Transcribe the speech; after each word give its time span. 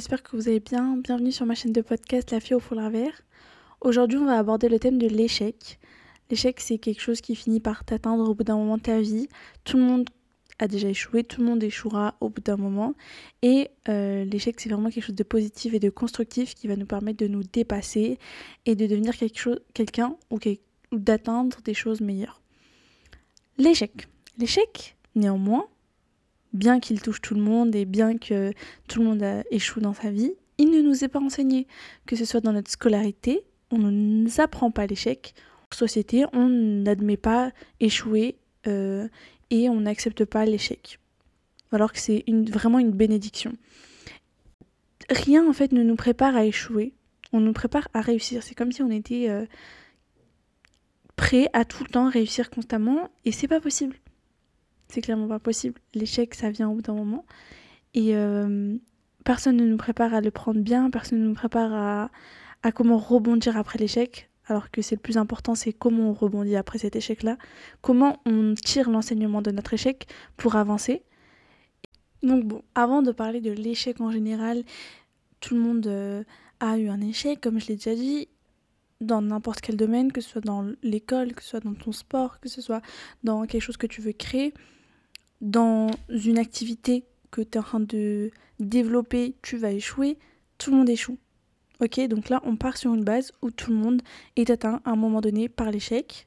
j'espère 0.00 0.22
que 0.22 0.34
vous 0.34 0.48
allez 0.48 0.60
bien. 0.60 0.96
Bienvenue 0.96 1.30
sur 1.30 1.44
ma 1.44 1.54
chaîne 1.54 1.74
de 1.74 1.82
podcast 1.82 2.30
La 2.30 2.40
fille 2.40 2.54
au 2.54 2.58
foulard 2.58 2.88
vert. 2.88 3.20
Aujourd'hui, 3.82 4.16
on 4.16 4.24
va 4.24 4.38
aborder 4.38 4.70
le 4.70 4.78
thème 4.78 4.96
de 4.96 5.06
l'échec. 5.06 5.78
L'échec, 6.30 6.58
c'est 6.58 6.78
quelque 6.78 7.02
chose 7.02 7.20
qui 7.20 7.36
finit 7.36 7.60
par 7.60 7.84
t'atteindre 7.84 8.26
au 8.26 8.34
bout 8.34 8.42
d'un 8.42 8.56
moment 8.56 8.78
de 8.78 8.82
ta 8.82 8.98
vie. 8.98 9.28
Tout 9.64 9.76
le 9.76 9.82
monde 9.82 10.08
a 10.58 10.68
déjà 10.68 10.88
échoué, 10.88 11.22
tout 11.22 11.42
le 11.42 11.48
monde 11.48 11.62
échouera 11.62 12.14
au 12.22 12.30
bout 12.30 12.40
d'un 12.40 12.56
moment. 12.56 12.94
Et 13.42 13.68
euh, 13.90 14.24
l'échec, 14.24 14.58
c'est 14.58 14.70
vraiment 14.70 14.88
quelque 14.88 15.04
chose 15.04 15.14
de 15.14 15.22
positif 15.22 15.74
et 15.74 15.80
de 15.80 15.90
constructif 15.90 16.54
qui 16.54 16.66
va 16.66 16.76
nous 16.76 16.86
permettre 16.86 17.18
de 17.18 17.28
nous 17.28 17.42
dépasser 17.42 18.18
et 18.64 18.76
de 18.76 18.86
devenir 18.86 19.14
quelque 19.14 19.38
chose, 19.38 19.60
quelqu'un 19.74 20.16
ou, 20.30 20.38
ou 20.92 20.98
d'atteindre 20.98 21.58
des 21.62 21.74
choses 21.74 22.00
meilleures. 22.00 22.40
L'échec. 23.58 24.08
L'échec, 24.38 24.96
néanmoins, 25.14 25.66
bien 26.52 26.80
qu'il 26.80 27.00
touche 27.00 27.20
tout 27.20 27.34
le 27.34 27.40
monde 27.40 27.74
et 27.74 27.84
bien 27.84 28.18
que 28.18 28.52
tout 28.88 29.00
le 29.00 29.06
monde 29.06 29.24
échoue 29.50 29.80
dans 29.80 29.94
sa 29.94 30.10
vie, 30.10 30.32
il 30.58 30.70
ne 30.70 30.82
nous 30.82 31.04
est 31.04 31.08
pas 31.08 31.20
enseigné, 31.20 31.66
que 32.06 32.16
ce 32.16 32.24
soit 32.24 32.40
dans 32.40 32.52
notre 32.52 32.70
scolarité, 32.70 33.44
on 33.70 33.78
ne 33.78 33.90
nous 33.90 34.40
apprend 34.40 34.70
pas 34.70 34.86
l'échec. 34.86 35.34
En 35.72 35.76
société, 35.76 36.24
on 36.32 36.48
n'admet 36.48 37.16
pas 37.16 37.52
échouer 37.78 38.36
euh, 38.66 39.08
et 39.50 39.68
on 39.68 39.80
n'accepte 39.80 40.24
pas 40.24 40.44
l'échec. 40.44 40.98
Alors 41.72 41.92
que 41.92 41.98
c'est 41.98 42.24
vraiment 42.28 42.78
une 42.78 42.90
bénédiction. 42.90 43.52
Rien 45.08 45.48
en 45.48 45.52
fait 45.52 45.72
ne 45.72 45.82
nous 45.82 45.96
prépare 45.96 46.36
à 46.36 46.44
échouer. 46.44 46.92
On 47.32 47.40
nous 47.40 47.52
prépare 47.52 47.88
à 47.94 48.00
réussir. 48.00 48.42
C'est 48.42 48.56
comme 48.56 48.72
si 48.72 48.82
on 48.82 48.90
était 48.90 49.28
euh, 49.28 49.46
prêt 51.14 51.48
à 51.52 51.64
tout 51.64 51.84
le 51.84 51.90
temps 51.90 52.10
réussir 52.10 52.50
constamment 52.50 53.08
et 53.24 53.32
c'est 53.32 53.48
pas 53.48 53.60
possible 53.60 53.96
c'est 54.90 55.00
clairement 55.00 55.28
pas 55.28 55.38
possible. 55.38 55.80
L'échec, 55.94 56.34
ça 56.34 56.50
vient 56.50 56.68
au 56.68 56.74
bout 56.74 56.82
d'un 56.82 56.94
moment. 56.94 57.24
Et 57.94 58.16
euh, 58.16 58.76
personne 59.24 59.56
ne 59.56 59.66
nous 59.66 59.76
prépare 59.76 60.14
à 60.14 60.20
le 60.20 60.30
prendre 60.30 60.60
bien, 60.60 60.90
personne 60.90 61.20
ne 61.20 61.26
nous 61.26 61.34
prépare 61.34 61.72
à, 61.72 62.10
à 62.62 62.72
comment 62.72 62.98
rebondir 62.98 63.56
après 63.56 63.78
l'échec. 63.78 64.30
Alors 64.46 64.70
que 64.70 64.82
c'est 64.82 64.96
le 64.96 65.00
plus 65.00 65.16
important, 65.16 65.54
c'est 65.54 65.72
comment 65.72 66.10
on 66.10 66.12
rebondit 66.12 66.56
après 66.56 66.78
cet 66.78 66.96
échec-là. 66.96 67.36
Comment 67.82 68.20
on 68.26 68.54
tire 68.54 68.90
l'enseignement 68.90 69.42
de 69.42 69.52
notre 69.52 69.74
échec 69.74 70.08
pour 70.36 70.56
avancer. 70.56 71.02
Donc 72.22 72.44
bon, 72.44 72.62
avant 72.74 73.02
de 73.02 73.12
parler 73.12 73.40
de 73.40 73.52
l'échec 73.52 74.00
en 74.00 74.10
général, 74.10 74.64
tout 75.38 75.54
le 75.54 75.60
monde 75.60 75.86
euh, 75.86 76.24
a 76.58 76.78
eu 76.78 76.88
un 76.88 77.00
échec, 77.00 77.40
comme 77.40 77.60
je 77.60 77.68
l'ai 77.68 77.76
déjà 77.76 77.94
dit, 77.94 78.28
dans 79.00 79.22
n'importe 79.22 79.60
quel 79.60 79.76
domaine, 79.76 80.12
que 80.12 80.20
ce 80.20 80.28
soit 80.28 80.40
dans 80.42 80.66
l'école, 80.82 81.32
que 81.32 81.42
ce 81.42 81.50
soit 81.50 81.60
dans 81.60 81.74
ton 81.74 81.92
sport, 81.92 82.40
que 82.40 82.48
ce 82.48 82.60
soit 82.60 82.82
dans 83.24 83.46
quelque 83.46 83.62
chose 83.62 83.78
que 83.78 83.86
tu 83.86 84.00
veux 84.00 84.12
créer 84.12 84.52
dans 85.40 85.90
une 86.08 86.38
activité 86.38 87.04
que 87.30 87.40
tu 87.40 87.56
es 87.56 87.58
en 87.58 87.62
train 87.62 87.80
de 87.80 88.30
développer, 88.58 89.34
tu 89.42 89.56
vas 89.56 89.72
échouer, 89.72 90.18
tout 90.58 90.70
le 90.70 90.76
monde 90.76 90.90
échoue. 90.90 91.18
Ok, 91.80 91.98
donc 92.08 92.28
là, 92.28 92.42
on 92.44 92.56
part 92.56 92.76
sur 92.76 92.92
une 92.92 93.04
base 93.04 93.32
où 93.40 93.50
tout 93.50 93.70
le 93.70 93.76
monde 93.76 94.02
est 94.36 94.50
atteint 94.50 94.82
à 94.84 94.90
un 94.90 94.96
moment 94.96 95.22
donné 95.22 95.48
par 95.48 95.70
l'échec. 95.70 96.26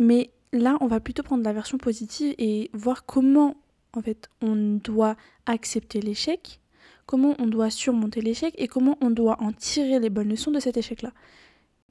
Mais 0.00 0.30
là, 0.52 0.76
on 0.80 0.88
va 0.88 0.98
plutôt 0.98 1.22
prendre 1.22 1.44
la 1.44 1.52
version 1.52 1.78
positive 1.78 2.34
et 2.38 2.70
voir 2.72 3.06
comment, 3.06 3.56
en 3.92 4.02
fait, 4.02 4.28
on 4.42 4.56
doit 4.56 5.16
accepter 5.46 6.00
l'échec, 6.00 6.60
comment 7.06 7.36
on 7.38 7.46
doit 7.46 7.70
surmonter 7.70 8.20
l'échec 8.20 8.54
et 8.58 8.66
comment 8.66 8.98
on 9.00 9.10
doit 9.10 9.40
en 9.40 9.52
tirer 9.52 10.00
les 10.00 10.10
bonnes 10.10 10.28
leçons 10.28 10.50
de 10.50 10.60
cet 10.60 10.76
échec-là. 10.76 11.12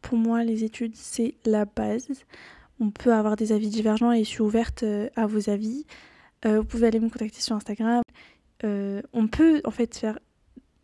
Pour 0.01 0.17
moi, 0.17 0.43
les 0.43 0.65
études, 0.65 0.95
c'est 0.95 1.35
la 1.45 1.63
base. 1.63 2.07
On 2.79 2.91
peut 2.91 3.13
avoir 3.13 3.35
des 3.35 3.51
avis 3.51 3.69
divergents 3.69 4.11
et 4.11 4.23
je 4.23 4.29
suis 4.29 4.41
ouverte 4.41 4.83
euh, 4.83 5.09
à 5.15 5.25
vos 5.25 5.49
avis. 5.49 5.85
Euh, 6.45 6.59
vous 6.59 6.65
pouvez 6.65 6.87
aller 6.87 6.99
me 6.99 7.09
contacter 7.09 7.41
sur 7.41 7.55
Instagram. 7.55 8.03
Euh, 8.63 9.01
on 9.13 9.27
peut 9.27 9.61
en 9.65 9.71
fait 9.71 9.97
faire 9.97 10.19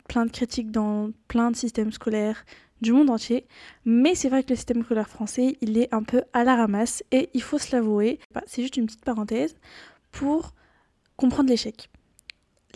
plein 0.08 0.26
de 0.26 0.30
critiques 0.30 0.70
dans 0.70 1.10
plein 1.28 1.50
de 1.50 1.56
systèmes 1.56 1.92
scolaires 1.92 2.44
du 2.80 2.92
monde 2.92 3.08
entier, 3.08 3.46
mais 3.84 4.14
c'est 4.14 4.28
vrai 4.28 4.42
que 4.42 4.50
le 4.50 4.56
système 4.56 4.82
scolaire 4.82 5.08
français, 5.08 5.56
il 5.60 5.78
est 5.78 5.92
un 5.94 6.02
peu 6.02 6.22
à 6.32 6.44
la 6.44 6.56
ramasse 6.56 7.02
et 7.12 7.30
il 7.32 7.42
faut 7.42 7.58
se 7.58 7.74
l'avouer. 7.74 8.18
Bah, 8.32 8.42
c'est 8.46 8.60
juste 8.62 8.76
une 8.76 8.86
petite 8.86 9.04
parenthèse 9.04 9.56
pour 10.10 10.52
comprendre 11.16 11.48
l'échec. 11.48 11.88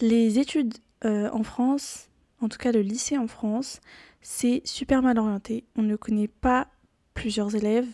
Les 0.00 0.38
études 0.38 0.74
en 1.04 1.42
France, 1.42 2.08
en 2.40 2.48
tout 2.48 2.58
cas 2.58 2.72
le 2.72 2.80
lycée 2.80 3.18
en 3.18 3.26
France, 3.28 3.80
c'est 4.22 4.62
super 4.64 5.02
mal 5.02 5.18
orienté. 5.18 5.64
On 5.76 5.82
ne 5.82 5.96
connaît 5.96 6.28
pas 6.28 6.68
plusieurs 7.14 7.54
élèves 7.54 7.88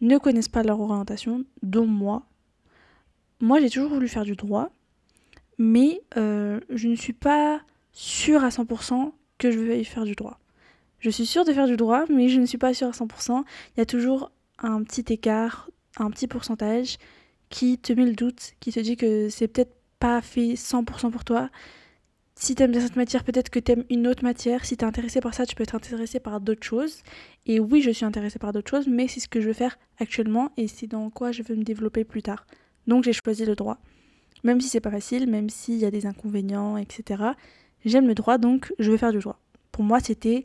ne 0.00 0.18
connaissent 0.18 0.48
pas 0.48 0.62
leur 0.62 0.80
orientation, 0.80 1.44
dont 1.62 1.86
moi. 1.86 2.22
Moi, 3.40 3.60
j'ai 3.60 3.70
toujours 3.70 3.90
voulu 3.90 4.08
faire 4.08 4.24
du 4.24 4.36
droit, 4.36 4.70
mais 5.58 6.00
euh, 6.16 6.60
je 6.70 6.88
ne 6.88 6.96
suis 6.96 7.12
pas 7.12 7.60
sûre 7.92 8.44
à 8.44 8.48
100% 8.48 9.12
que 9.38 9.50
je 9.50 9.58
vais 9.58 9.84
faire 9.84 10.04
du 10.04 10.14
droit. 10.14 10.38
Je 10.98 11.10
suis 11.10 11.26
sûre 11.26 11.44
de 11.44 11.52
faire 11.52 11.66
du 11.66 11.76
droit, 11.76 12.04
mais 12.08 12.28
je 12.28 12.40
ne 12.40 12.46
suis 12.46 12.58
pas 12.58 12.74
sûre 12.74 12.88
à 12.88 12.92
100%. 12.92 13.44
Il 13.76 13.78
y 13.78 13.82
a 13.82 13.86
toujours 13.86 14.30
un 14.58 14.82
petit 14.82 15.12
écart, 15.12 15.70
un 15.98 16.10
petit 16.10 16.26
pourcentage 16.26 16.96
qui 17.48 17.78
te 17.78 17.92
met 17.92 18.04
le 18.04 18.14
doute, 18.14 18.54
qui 18.60 18.72
te 18.72 18.80
dit 18.80 18.96
que 18.96 19.28
c'est 19.28 19.48
peut-être 19.48 19.74
pas 19.98 20.20
fait 20.20 20.54
100% 20.54 21.10
pour 21.10 21.24
toi, 21.24 21.50
si 22.38 22.54
t'aimes 22.54 22.70
bien 22.70 22.82
cette 22.82 22.96
matière, 22.96 23.24
peut-être 23.24 23.48
que 23.48 23.58
t'aimes 23.58 23.84
une 23.88 24.06
autre 24.06 24.22
matière. 24.22 24.66
Si 24.66 24.76
t'es 24.76 24.84
intéressé 24.84 25.20
par 25.20 25.32
ça, 25.32 25.46
tu 25.46 25.54
peux 25.54 25.62
être 25.62 25.74
intéressé 25.74 26.20
par 26.20 26.38
d'autres 26.40 26.64
choses. 26.64 27.02
Et 27.46 27.58
oui, 27.58 27.80
je 27.80 27.90
suis 27.90 28.04
intéressée 28.04 28.38
par 28.38 28.52
d'autres 28.52 28.70
choses, 28.70 28.86
mais 28.88 29.08
c'est 29.08 29.20
ce 29.20 29.28
que 29.28 29.40
je 29.40 29.46
veux 29.48 29.54
faire 29.54 29.78
actuellement 29.98 30.52
et 30.58 30.68
c'est 30.68 30.86
dans 30.86 31.08
quoi 31.08 31.32
je 31.32 31.42
veux 31.42 31.56
me 31.56 31.64
développer 31.64 32.04
plus 32.04 32.22
tard. 32.22 32.46
Donc 32.86 33.04
j'ai 33.04 33.14
choisi 33.14 33.46
le 33.46 33.54
droit. 33.54 33.78
Même 34.44 34.60
si 34.60 34.68
c'est 34.68 34.80
pas 34.80 34.90
facile, 34.90 35.28
même 35.28 35.48
s'il 35.48 35.76
y 35.76 35.86
a 35.86 35.90
des 35.90 36.04
inconvénients, 36.04 36.76
etc. 36.76 37.22
J'aime 37.86 38.06
le 38.06 38.14
droit, 38.14 38.36
donc 38.36 38.72
je 38.78 38.90
veux 38.90 38.98
faire 38.98 39.12
du 39.12 39.18
droit. 39.18 39.40
Pour 39.72 39.82
moi, 39.82 39.98
c'était 40.00 40.44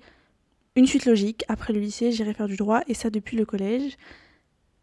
une 0.78 0.88
suite 0.88 1.06
logique. 1.06 1.44
Après 1.50 1.74
le 1.74 1.82
lycée, 1.82 2.14
j'irai 2.14 2.34
faire 2.34 2.48
du 2.48 2.56
droit, 2.56 2.82
et 2.88 2.94
ça 2.94 3.10
depuis 3.10 3.36
le 3.36 3.46
collège. 3.46 3.98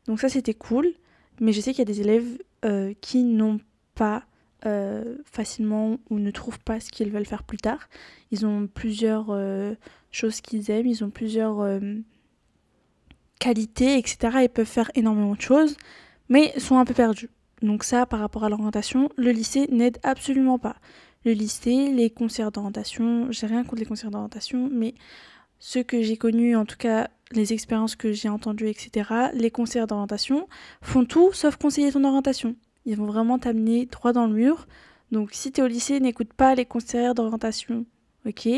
Donc 0.06 0.20
ça, 0.20 0.28
c'était 0.28 0.54
cool. 0.54 0.92
Mais 1.40 1.52
je 1.52 1.60
sais 1.60 1.70
qu'il 1.70 1.78
y 1.78 1.82
a 1.82 1.92
des 1.92 2.00
élèves 2.02 2.38
euh, 2.66 2.92
qui 3.00 3.24
n'ont 3.24 3.60
pas 3.94 4.24
euh, 4.66 5.16
facilement 5.24 5.98
ou 6.10 6.18
ne 6.18 6.30
trouvent 6.32 6.58
pas 6.58 6.80
ce 6.80 6.90
qu'ils 6.90 7.10
veulent 7.10 7.26
faire 7.26 7.44
plus 7.44 7.58
tard. 7.58 7.88
Ils 8.32 8.44
ont 8.44 8.66
plusieurs 8.66 9.26
euh, 9.30 9.74
choses 10.10 10.40
qu'ils 10.40 10.70
aiment, 10.70 10.86
ils 10.86 11.04
ont 11.04 11.10
plusieurs 11.10 11.60
euh, 11.60 11.94
qualités, 13.38 13.98
etc. 13.98 14.38
Ils 14.42 14.48
peuvent 14.48 14.66
faire 14.66 14.90
énormément 14.94 15.34
de 15.34 15.40
choses, 15.40 15.76
mais 16.28 16.58
sont 16.58 16.78
un 16.78 16.84
peu 16.84 16.94
perdus. 16.94 17.30
Donc 17.62 17.84
ça, 17.84 18.04
par 18.04 18.20
rapport 18.20 18.44
à 18.44 18.48
l'orientation, 18.48 19.08
le 19.16 19.30
lycée 19.30 19.68
n'aide 19.70 19.98
absolument 20.02 20.58
pas. 20.58 20.76
Le 21.24 21.32
lycée, 21.32 21.92
les 21.92 22.10
concerts 22.10 22.50
d'orientation, 22.50 23.30
j'ai 23.30 23.46
rien 23.46 23.62
contre 23.62 23.80
les 23.80 23.86
concerts 23.86 24.10
d'orientation, 24.10 24.68
mais 24.72 24.94
ceux 25.60 25.82
que 25.82 26.02
j'ai 26.02 26.16
connus, 26.16 26.56
en 26.56 26.64
tout 26.64 26.76
cas 26.76 27.10
les 27.32 27.52
expériences 27.52 27.94
que 27.94 28.12
j'ai 28.12 28.28
entendues, 28.28 28.68
etc., 28.68 29.10
les 29.34 29.50
concerts 29.50 29.86
d'orientation 29.86 30.48
font 30.82 31.04
tout 31.04 31.32
sauf 31.32 31.56
conseiller 31.56 31.92
ton 31.92 32.04
orientation. 32.04 32.56
Ils 32.88 32.96
vont 32.96 33.04
vraiment 33.04 33.38
t'amener 33.38 33.84
droit 33.84 34.14
dans 34.14 34.26
le 34.26 34.32
mur. 34.32 34.66
Donc 35.12 35.30
si 35.32 35.52
tu 35.52 35.60
es 35.60 35.62
au 35.62 35.66
lycée, 35.66 36.00
n'écoute 36.00 36.32
pas 36.32 36.54
les 36.54 36.64
conseillers 36.64 37.12
d'orientation. 37.12 37.84
Ok? 38.26 38.48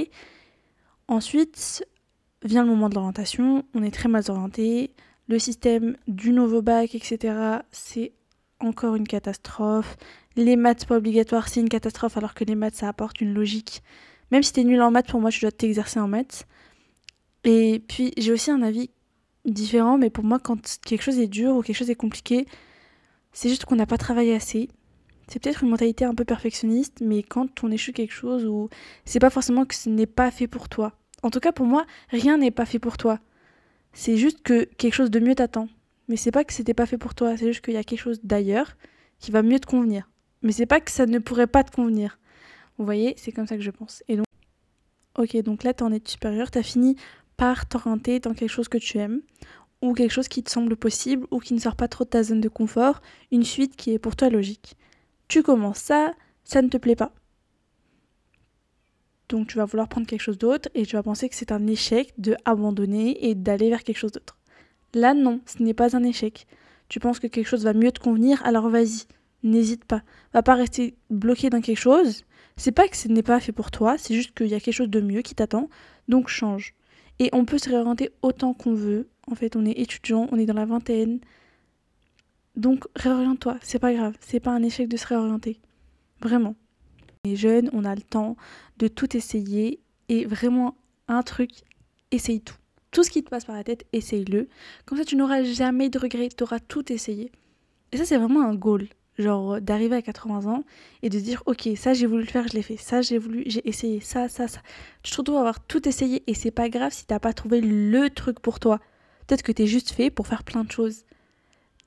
Ensuite, 1.08 1.84
vient 2.44 2.62
le 2.62 2.68
moment 2.68 2.88
de 2.88 2.94
l'orientation. 2.94 3.64
On 3.74 3.82
est 3.82 3.90
très 3.90 4.08
mal 4.08 4.22
orienté. 4.28 4.94
Le 5.26 5.40
système 5.40 5.96
du 6.06 6.30
nouveau 6.30 6.62
bac, 6.62 6.94
etc., 6.94 7.34
c'est 7.72 8.12
encore 8.60 8.94
une 8.94 9.08
catastrophe. 9.08 9.96
Les 10.36 10.54
maths 10.54 10.86
pas 10.86 10.98
obligatoires, 10.98 11.48
c'est 11.48 11.58
une 11.58 11.68
catastrophe, 11.68 12.16
alors 12.16 12.34
que 12.34 12.44
les 12.44 12.54
maths, 12.54 12.76
ça 12.76 12.88
apporte 12.88 13.20
une 13.20 13.34
logique. 13.34 13.82
Même 14.30 14.44
si 14.44 14.52
tu 14.52 14.60
es 14.60 14.64
nul 14.64 14.80
en 14.80 14.92
maths, 14.92 15.08
pour 15.08 15.20
moi, 15.20 15.30
tu 15.32 15.40
dois 15.40 15.50
t'exercer 15.50 15.98
en 15.98 16.06
maths. 16.06 16.46
Et 17.42 17.82
puis, 17.88 18.12
j'ai 18.16 18.30
aussi 18.30 18.52
un 18.52 18.62
avis 18.62 18.90
différent, 19.44 19.98
mais 19.98 20.08
pour 20.08 20.22
moi, 20.22 20.38
quand 20.38 20.78
quelque 20.86 21.02
chose 21.02 21.18
est 21.18 21.26
dur 21.26 21.56
ou 21.56 21.62
quelque 21.62 21.76
chose 21.76 21.90
est 21.90 21.96
compliqué, 21.96 22.46
c'est 23.32 23.48
juste 23.48 23.64
qu'on 23.64 23.76
n'a 23.76 23.86
pas 23.86 23.98
travaillé 23.98 24.34
assez. 24.34 24.68
C'est 25.28 25.40
peut-être 25.40 25.62
une 25.62 25.70
mentalité 25.70 26.04
un 26.04 26.14
peu 26.14 26.24
perfectionniste, 26.24 26.98
mais 27.00 27.22
quand 27.22 27.62
on 27.62 27.70
échoue 27.70 27.92
quelque 27.92 28.12
chose 28.12 28.44
ou 28.44 28.68
c'est 29.04 29.20
pas 29.20 29.30
forcément 29.30 29.64
que 29.64 29.74
ce 29.74 29.88
n'est 29.88 30.06
pas 30.06 30.30
fait 30.30 30.48
pour 30.48 30.68
toi. 30.68 30.92
En 31.22 31.30
tout 31.30 31.40
cas, 31.40 31.52
pour 31.52 31.66
moi, 31.66 31.84
rien 32.08 32.38
n'est 32.38 32.50
pas 32.50 32.64
fait 32.64 32.78
pour 32.78 32.96
toi. 32.96 33.20
C'est 33.92 34.16
juste 34.16 34.42
que 34.42 34.64
quelque 34.64 34.94
chose 34.94 35.10
de 35.10 35.20
mieux 35.20 35.34
t'attend. 35.34 35.68
Mais 36.08 36.16
c'est 36.16 36.32
pas 36.32 36.42
que 36.42 36.52
c'était 36.52 36.74
pas 36.74 36.86
fait 36.86 36.98
pour 36.98 37.14
toi, 37.14 37.36
c'est 37.36 37.46
juste 37.46 37.64
qu'il 37.64 37.74
y 37.74 37.76
a 37.76 37.84
quelque 37.84 38.00
chose 38.00 38.18
d'ailleurs 38.24 38.76
qui 39.20 39.30
va 39.30 39.42
mieux 39.42 39.60
te 39.60 39.66
convenir. 39.66 40.10
Mais 40.42 40.50
c'est 40.50 40.66
pas 40.66 40.80
que 40.80 40.90
ça 40.90 41.06
ne 41.06 41.18
pourrait 41.18 41.46
pas 41.46 41.62
te 41.62 41.70
convenir. 41.70 42.18
Vous 42.78 42.84
voyez, 42.84 43.14
c'est 43.16 43.30
comme 43.30 43.46
ça 43.46 43.56
que 43.56 43.62
je 43.62 43.70
pense. 43.70 44.02
Et 44.08 44.16
donc, 44.16 44.26
ok, 45.16 45.36
donc 45.42 45.62
là, 45.62 45.74
t'es 45.74 45.82
en 45.84 45.92
études 45.92 46.08
supérieures, 46.08 46.50
t'as 46.50 46.62
fini 46.62 46.96
par 47.36 47.68
t'orienter 47.68 48.18
dans 48.18 48.34
quelque 48.34 48.50
chose 48.50 48.68
que 48.68 48.78
tu 48.78 48.98
aimes 48.98 49.20
ou 49.82 49.94
quelque 49.94 50.12
chose 50.12 50.28
qui 50.28 50.42
te 50.42 50.50
semble 50.50 50.76
possible 50.76 51.26
ou 51.30 51.38
qui 51.38 51.54
ne 51.54 51.60
sort 51.60 51.76
pas 51.76 51.88
trop 51.88 52.04
de 52.04 52.10
ta 52.10 52.22
zone 52.22 52.40
de 52.40 52.48
confort, 52.48 53.00
une 53.30 53.44
suite 53.44 53.76
qui 53.76 53.92
est 53.92 53.98
pour 53.98 54.16
toi 54.16 54.28
logique. 54.28 54.76
Tu 55.28 55.42
commences 55.42 55.78
ça, 55.78 56.12
ça 56.44 56.62
ne 56.62 56.68
te 56.68 56.76
plaît 56.76 56.96
pas. 56.96 57.12
Donc 59.28 59.46
tu 59.46 59.58
vas 59.58 59.64
vouloir 59.64 59.88
prendre 59.88 60.06
quelque 60.06 60.22
chose 60.22 60.38
d'autre 60.38 60.68
et 60.74 60.84
tu 60.84 60.96
vas 60.96 61.02
penser 61.02 61.28
que 61.28 61.36
c'est 61.36 61.52
un 61.52 61.66
échec 61.66 62.12
de 62.18 62.36
abandonner 62.44 63.28
et 63.28 63.34
d'aller 63.34 63.70
vers 63.70 63.84
quelque 63.84 63.98
chose 63.98 64.12
d'autre. 64.12 64.36
Là 64.92 65.14
non, 65.14 65.40
ce 65.46 65.62
n'est 65.62 65.74
pas 65.74 65.96
un 65.96 66.02
échec. 66.02 66.46
Tu 66.88 66.98
penses 66.98 67.20
que 67.20 67.28
quelque 67.28 67.46
chose 67.46 67.64
va 67.64 67.72
mieux 67.72 67.92
te 67.92 68.00
convenir, 68.00 68.44
alors 68.44 68.68
vas-y. 68.68 69.04
n'hésite 69.44 69.84
pas. 69.84 70.02
Va 70.34 70.42
pas 70.42 70.56
rester 70.56 70.96
bloqué 71.08 71.48
dans 71.48 71.60
quelque 71.60 71.78
chose. 71.78 72.24
C'est 72.56 72.72
pas 72.72 72.88
que 72.88 72.96
ce 72.96 73.06
n'est 73.06 73.22
pas 73.22 73.38
fait 73.38 73.52
pour 73.52 73.70
toi, 73.70 73.96
c'est 73.96 74.14
juste 74.14 74.36
qu'il 74.36 74.48
y 74.48 74.54
a 74.54 74.60
quelque 74.60 74.74
chose 74.74 74.90
de 74.90 75.00
mieux 75.00 75.22
qui 75.22 75.36
t'attend, 75.36 75.70
donc 76.08 76.28
change. 76.28 76.74
Et 77.20 77.28
on 77.32 77.44
peut 77.44 77.58
se 77.58 77.68
réorienter 77.68 78.10
autant 78.22 78.54
qu'on 78.54 78.74
veut. 78.74 79.08
En 79.30 79.36
fait, 79.36 79.54
on 79.54 79.64
est 79.64 79.78
étudiant, 79.78 80.26
on 80.32 80.38
est 80.38 80.46
dans 80.46 80.54
la 80.54 80.64
vingtaine. 80.64 81.20
Donc 82.56 82.86
réoriente-toi, 82.96 83.58
c'est 83.62 83.78
pas 83.78 83.94
grave, 83.94 84.16
c'est 84.20 84.40
pas 84.40 84.50
un 84.50 84.62
échec 84.62 84.88
de 84.88 84.96
se 84.96 85.06
réorienter. 85.06 85.60
Vraiment. 86.20 86.56
On 87.24 87.30
est 87.30 87.36
jeune, 87.36 87.70
on 87.72 87.84
a 87.84 87.94
le 87.94 88.00
temps 88.00 88.36
de 88.78 88.88
tout 88.88 89.16
essayer 89.16 89.80
et 90.08 90.24
vraiment 90.24 90.74
un 91.06 91.22
truc, 91.22 91.50
essaye 92.10 92.40
tout. 92.40 92.56
Tout 92.90 93.04
ce 93.04 93.10
qui 93.10 93.22
te 93.22 93.30
passe 93.30 93.44
par 93.44 93.54
la 93.54 93.62
tête, 93.62 93.86
essaye-le. 93.92 94.48
Comme 94.84 94.98
ça, 94.98 95.04
tu 95.04 95.14
n'auras 95.14 95.44
jamais 95.44 95.90
de 95.90 95.98
regrets, 95.98 96.28
tu 96.28 96.42
auras 96.42 96.58
tout 96.58 96.92
essayé. 96.92 97.30
Et 97.92 97.98
ça, 97.98 98.04
c'est 98.04 98.16
vraiment 98.16 98.42
un 98.42 98.54
goal. 98.54 98.88
Genre 99.20 99.60
d'arriver 99.60 99.96
à 99.96 100.02
80 100.02 100.50
ans 100.50 100.64
et 101.02 101.10
de 101.10 101.20
dire 101.20 101.42
ok 101.44 101.68
ça 101.76 101.92
j'ai 101.92 102.06
voulu 102.06 102.22
le 102.22 102.28
faire 102.28 102.48
je 102.48 102.54
l'ai 102.54 102.62
fait. 102.62 102.78
Ça 102.78 103.02
j'ai 103.02 103.18
voulu 103.18 103.42
j'ai 103.46 103.66
essayé. 103.68 104.00
Ça 104.00 104.28
ça 104.28 104.48
ça. 104.48 104.60
Tu 105.02 105.12
te 105.12 105.16
retrouves 105.18 105.36
à 105.36 105.40
avoir 105.40 105.60
tout 105.60 105.86
essayé 105.86 106.22
et 106.26 106.32
c'est 106.32 106.50
pas 106.50 106.70
grave 106.70 106.92
si 106.92 107.04
t'as 107.06 107.18
pas 107.18 107.34
trouvé 107.34 107.60
le 107.60 108.08
truc 108.08 108.40
pour 108.40 108.60
toi. 108.60 108.80
Peut-être 109.26 109.42
que 109.42 109.52
t'es 109.52 109.66
juste 109.66 109.90
fait 109.90 110.10
pour 110.10 110.26
faire 110.26 110.42
plein 110.42 110.64
de 110.64 110.72
choses. 110.72 111.04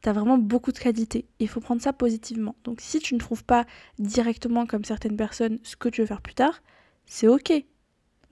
T'as 0.02 0.14
vraiment 0.14 0.38
beaucoup 0.38 0.72
de 0.72 0.78
qualités 0.78 1.26
il 1.40 1.48
faut 1.48 1.60
prendre 1.60 1.82
ça 1.82 1.92
positivement. 1.92 2.56
Donc 2.66 2.82
si 2.82 3.00
tu 3.00 3.16
ne 3.16 3.20
trouves 3.20 3.44
pas 3.44 3.66
directement 3.98 4.68
comme 4.68 4.86
certaines 4.86 5.18
personnes 5.18 5.58
ce 5.64 5.76
que 5.76 5.90
tu 5.90 6.02
veux 6.02 6.08
faire 6.08 6.22
plus 6.22 6.36
tard 6.36 6.62
c'est 7.08 7.28
ok. 7.28 7.52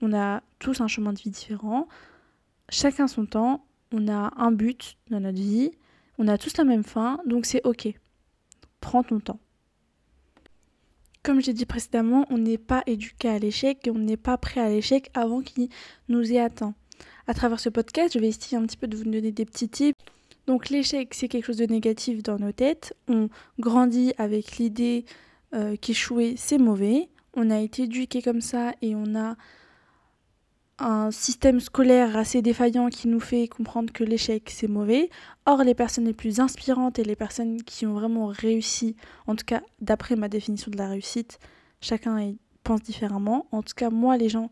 On 0.00 0.12
a 0.12 0.42
tous 0.60 0.80
un 0.80 0.88
chemin 0.88 1.12
de 1.12 1.18
vie 1.18 1.30
différent. 1.30 1.88
Chacun 2.68 3.08
son 3.08 3.26
temps. 3.26 3.66
On 3.92 4.06
a 4.06 4.32
un 4.36 4.52
but 4.52 4.96
dans 5.10 5.20
notre 5.20 5.38
vie. 5.38 5.72
On 6.18 6.28
a 6.28 6.38
tous 6.38 6.56
la 6.56 6.64
même 6.64 6.84
fin. 6.84 7.18
Donc 7.26 7.46
c'est 7.46 7.66
ok 7.66 7.92
prends 8.82 9.02
ton 9.02 9.20
temps. 9.20 9.40
Comme 11.22 11.40
j'ai 11.40 11.52
dit 11.52 11.66
précédemment, 11.66 12.26
on 12.30 12.36
n'est 12.36 12.58
pas 12.58 12.82
éduqué 12.86 13.28
à 13.28 13.38
l'échec 13.38 13.86
et 13.86 13.90
on 13.90 13.98
n'est 13.98 14.16
pas 14.16 14.36
prêt 14.36 14.60
à 14.60 14.68
l'échec 14.68 15.08
avant 15.14 15.40
qu'il 15.40 15.68
nous 16.08 16.32
ait 16.32 16.40
atteint. 16.40 16.74
À 17.28 17.32
travers 17.32 17.60
ce 17.60 17.68
podcast, 17.68 18.12
je 18.12 18.18
vais 18.18 18.28
essayer 18.28 18.56
un 18.56 18.66
petit 18.66 18.76
peu 18.76 18.88
de 18.88 18.96
vous 18.96 19.04
donner 19.04 19.30
des 19.32 19.44
petits 19.44 19.68
tips. 19.68 19.98
Donc 20.48 20.68
l'échec, 20.68 21.14
c'est 21.14 21.28
quelque 21.28 21.46
chose 21.46 21.58
de 21.58 21.66
négatif 21.66 22.24
dans 22.24 22.38
nos 22.38 22.50
têtes. 22.50 22.94
On 23.06 23.28
grandit 23.60 24.12
avec 24.18 24.58
l'idée 24.58 25.04
euh, 25.54 25.76
qu'échouer, 25.80 26.34
c'est 26.36 26.58
mauvais. 26.58 27.08
On 27.34 27.50
a 27.50 27.60
été 27.60 27.84
éduqué 27.84 28.20
comme 28.20 28.40
ça 28.40 28.72
et 28.82 28.96
on 28.96 29.14
a 29.14 29.36
un 30.82 31.10
système 31.10 31.60
scolaire 31.60 32.16
assez 32.16 32.42
défaillant 32.42 32.88
qui 32.88 33.08
nous 33.08 33.20
fait 33.20 33.48
comprendre 33.48 33.92
que 33.92 34.04
l'échec 34.04 34.50
c'est 34.50 34.68
mauvais. 34.68 35.10
Or, 35.46 35.64
les 35.64 35.74
personnes 35.74 36.04
les 36.04 36.12
plus 36.12 36.40
inspirantes 36.40 36.98
et 36.98 37.04
les 37.04 37.16
personnes 37.16 37.62
qui 37.62 37.86
ont 37.86 37.94
vraiment 37.94 38.26
réussi, 38.26 38.96
en 39.26 39.36
tout 39.36 39.44
cas 39.44 39.62
d'après 39.80 40.16
ma 40.16 40.28
définition 40.28 40.70
de 40.70 40.76
la 40.76 40.88
réussite, 40.88 41.38
chacun 41.80 42.34
pense 42.62 42.82
différemment. 42.82 43.46
En 43.52 43.62
tout 43.62 43.74
cas, 43.76 43.90
moi, 43.90 44.16
les 44.16 44.28
gens 44.28 44.50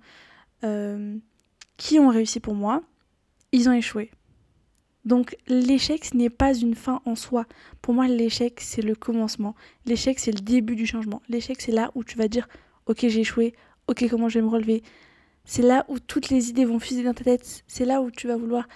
euh, 0.65 1.17
qui 1.77 1.99
ont 1.99 2.09
réussi 2.09 2.41
pour 2.41 2.55
moi, 2.55 2.83
ils 3.53 3.69
ont 3.69 3.73
échoué. 3.73 4.11
Donc 5.05 5.37
l'échec, 5.49 6.05
ce 6.05 6.17
n'est 6.17 6.31
pas 6.31 6.55
une 6.55 6.75
fin 6.75 7.01
en 7.07 7.15
soi. 7.15 7.47
Pour 7.81 7.95
moi, 7.95 8.07
l'échec, 8.07 8.61
c'est 8.61 8.83
le 8.83 8.95
commencement. 8.95 9.55
L'échec, 9.87 10.19
c'est 10.19 10.33
le 10.33 10.41
début 10.41 10.77
du 10.77 10.87
changement. 10.87 11.23
L'échec, 11.29 11.61
c'est 11.61 11.73
là 11.73 11.91
où 11.95 12.05
tu 12.05 12.19
vas 12.19 12.29
dire, 12.29 12.49
ok, 12.87 12.99
j'ai 13.09 13.21
échoué, 13.21 13.55
ok, 13.89 14.07
comment 14.11 14.29
je 14.29 14.39
vais 14.39 14.45
me 14.45 14.51
relever? 14.51 14.83
C'est 15.45 15.63
là 15.63 15.85
où 15.89 15.99
toutes 15.99 16.29
les 16.29 16.51
idées 16.51 16.65
vont 16.65 16.79
fuser 16.79 17.03
dans 17.03 17.15
ta 17.15 17.25
tête. 17.25 17.65
C'est 17.67 17.85
là 17.85 18.03
où 18.03 18.11
tu 18.11 18.29
vas 18.29 18.37
vouloir 18.37 18.69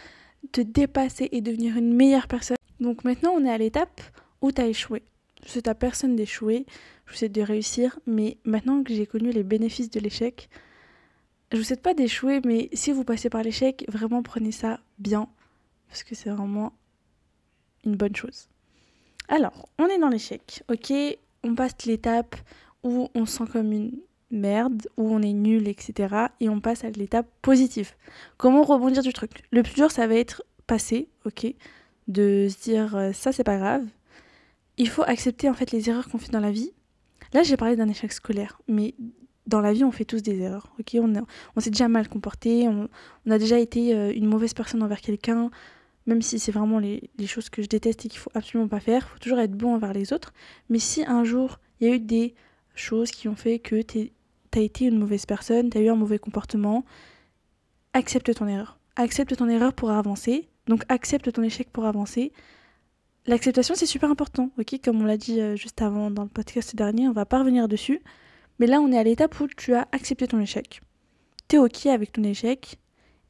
te 0.53 0.61
dépasser 0.61 1.29
et 1.33 1.41
devenir 1.41 1.77
une 1.77 1.95
meilleure 1.95 2.29
personne. 2.29 2.57
Donc 2.81 3.05
maintenant, 3.05 3.33
on 3.33 3.45
est 3.45 3.51
à 3.51 3.59
l'étape 3.59 4.01
où 4.43 4.53
tu 4.53 4.61
as 4.61 4.67
échoué. 4.67 5.03
Je 5.45 5.51
souhaite 5.51 5.69
à 5.69 5.75
personne 5.75 6.17
d'échouer, 6.17 6.65
je 7.07 7.13
vous 7.13 7.19
souhaite 7.19 7.33
de 7.33 7.43
réussir, 7.43 7.99
mais 8.07 8.39
maintenant 8.45 8.83
que 8.83 8.95
j'ai 8.95 9.07
connu 9.07 9.31
les 9.31 9.43
bénéfices 9.43 9.91
de 9.91 10.01
l'échec, 10.01 10.49
je 11.53 11.59
vous 11.59 11.65
souhaite 11.65 11.83
pas 11.83 11.95
d'échouer, 11.95 12.41
mais 12.45 12.71
si 12.73 12.93
vous 12.93 13.05
passez 13.05 13.29
par 13.29 13.43
l'échec, 13.43 13.85
vraiment 13.89 14.23
prenez 14.23 14.53
ça 14.53 14.81
bien, 14.99 15.29
parce 15.89 16.03
que 16.03 16.15
c'est 16.15 16.31
vraiment 16.31 16.73
une 17.85 17.97
bonne 17.97 18.17
chose. 18.17 18.49
Alors, 19.29 19.69
on 19.79 19.87
est 19.87 19.99
dans 19.99 20.09
l'échec, 20.09 20.63
ok? 20.71 20.93
On 21.43 21.55
passe 21.55 21.85
l'étape 21.85 22.37
où 22.83 23.09
on 23.15 23.27
sent 23.27 23.45
comme 23.53 23.73
une 23.73 23.93
merde, 24.35 24.89
où 24.97 25.09
on 25.09 25.23
est 25.23 25.33
nul, 25.33 25.69
etc. 25.69 26.15
Et 26.41 26.49
on 26.49 26.61
passe 26.61 26.85
à 26.85 26.91
l'étape 26.91 27.27
positive. 27.43 27.93
Comment 28.37 28.63
rebondir 28.63 29.03
du 29.03 29.13
truc? 29.13 29.31
Le 29.51 29.63
plus 29.63 29.75
dur, 29.75 29.91
ça 29.91 30.07
va 30.07 30.15
être 30.15 30.43
passer, 30.67 31.09
ok 31.25 31.47
De 32.09 32.49
se 32.51 32.63
dire 32.63 32.97
euh, 32.97 33.13
ça, 33.13 33.33
c'est 33.33 33.45
pas 33.45 33.59
grave. 33.59 33.85
Il 34.77 34.89
faut 34.89 35.03
accepter 35.03 35.49
en 35.49 35.55
fait 35.55 35.71
les 35.71 35.89
erreurs 35.89 36.09
qu'on 36.09 36.19
fait 36.19 36.33
dans 36.33 36.41
la 36.41 36.51
vie. 36.51 36.73
Là, 37.33 37.43
j'ai 37.43 37.57
parlé 37.57 37.77
d'un 37.77 37.89
échec 37.89 38.13
scolaire, 38.13 38.61
mais 38.69 38.95
dans 39.47 39.61
la 39.61 39.73
vie, 39.73 39.85
on 39.85 39.93
fait 39.93 40.05
tous 40.05 40.23
des 40.23 40.41
erreurs, 40.41 40.73
ok? 40.79 40.97
On, 41.01 41.13
on 41.57 41.61
s'est 41.61 41.71
déjà 41.71 41.89
mal 41.89 42.09
comporté, 42.09 42.69
on, 42.69 42.89
a 43.31 43.39
déjà 43.39 43.59
été 43.59 43.95
euh, 43.95 44.13
une 44.15 44.27
mauvaise 44.27 44.55
personne 44.55 44.83
envers 44.83 45.01
quelqu'un, 45.01 45.51
même 46.07 46.23
si 46.23 46.39
c'est 46.39 46.53
vraiment 46.53 46.79
les, 46.79 47.11
choses 47.27 47.49
que 47.49 47.63
je 47.63 47.69
déteste 47.69 48.07
et 48.07 48.09
qu'il 48.09 48.19
faut 48.19 48.31
absolument 48.35 48.69
pas 48.69 48.81
faire. 48.81 49.09
Faut 49.09 49.19
toujours 49.19 49.39
être 49.39 49.53
bon 49.53 49.75
envers 49.75 49.93
les 49.93 50.13
autres. 50.13 50.33
Mais 50.69 50.79
si 50.79 51.05
un 51.05 51.25
jour, 51.25 51.59
il 51.81 51.89
y 51.89 51.91
a 51.91 51.95
eu 51.95 52.01
des 52.01 52.35
choses 52.75 53.11
qui 53.11 53.29
ont 53.29 53.37
fait 53.37 53.59
que 53.59 53.81
tu 53.83 54.11
t'as 54.55 54.61
été 54.61 54.85
une 54.85 54.99
mauvaise 54.99 55.27
personne, 55.27 55.69
t'as 55.69 55.81
eu 55.81 55.89
un 55.89 55.97
mauvais 55.97 56.21
comportement, 56.21 56.85
accepte 57.93 58.33
ton 58.33 58.47
erreur. 58.47 58.79
Accepte 58.95 59.37
ton 59.37 59.49
erreur 59.49 59.73
pour 59.73 59.91
avancer. 59.91 60.49
Donc 60.69 60.85
accepte 60.89 61.33
ton 61.33 61.43
échec 61.43 61.71
pour 61.73 61.87
avancer. 61.87 62.33
L'acceptation, 63.27 63.75
c'est 63.75 63.87
super 63.87 64.11
important, 64.11 64.51
ok? 64.57 64.81
Comme 64.85 65.03
on 65.03 65.07
l'a 65.07 65.17
dit 65.17 65.41
euh, 65.41 65.57
juste 65.57 65.83
avant 65.83 66.09
dans 66.09 66.23
le 66.23 66.29
podcast 66.29 66.77
dernier, 66.77 67.09
on 67.09 67.13
va 67.13 67.27
pas 67.27 67.41
revenir 67.41 67.67
dessus. 67.67 68.01
Mais 68.61 68.69
là, 68.69 68.81
on 68.81 68.93
est 68.93 68.99
à 68.99 69.03
l'étape 69.03 69.41
où 69.41 69.49
tu 69.49 69.75
as 69.75 69.89
accepté 69.91 70.29
ton 70.29 70.39
échec. 70.39 70.81
T'es 71.49 71.59
ok 71.59 71.87
avec 71.87 72.13
ton 72.13 72.23
échec 72.23 72.79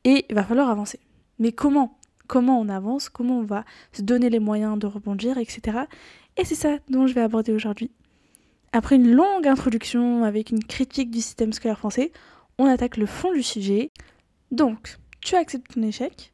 et 0.04 0.26
il 0.28 0.34
va 0.34 0.44
falloir 0.44 0.68
avancer. 0.68 1.00
Mais 1.38 1.52
comment? 1.52 1.96
Comment 2.26 2.60
on 2.60 2.68
avance? 2.68 3.08
Comment 3.08 3.38
on 3.38 3.44
va 3.44 3.64
se 3.92 4.02
donner 4.02 4.28
les 4.28 4.40
moyens 4.40 4.78
de 4.78 4.86
rebondir, 4.86 5.38
etc. 5.38 5.78
Et 6.36 6.44
c'est 6.44 6.54
ça 6.54 6.76
dont 6.90 7.06
je 7.06 7.14
vais 7.14 7.22
aborder 7.22 7.52
aujourd'hui. 7.52 7.90
Après 8.74 8.96
une 8.96 9.14
longue 9.14 9.46
introduction 9.46 10.24
avec 10.24 10.50
une 10.50 10.64
critique 10.64 11.12
du 11.12 11.20
système 11.20 11.52
scolaire 11.52 11.78
français, 11.78 12.10
on 12.58 12.66
attaque 12.66 12.96
le 12.96 13.06
fond 13.06 13.32
du 13.32 13.44
sujet. 13.44 13.92
Donc, 14.50 14.98
tu 15.20 15.36
acceptes 15.36 15.72
ton 15.74 15.82
échec. 15.84 16.32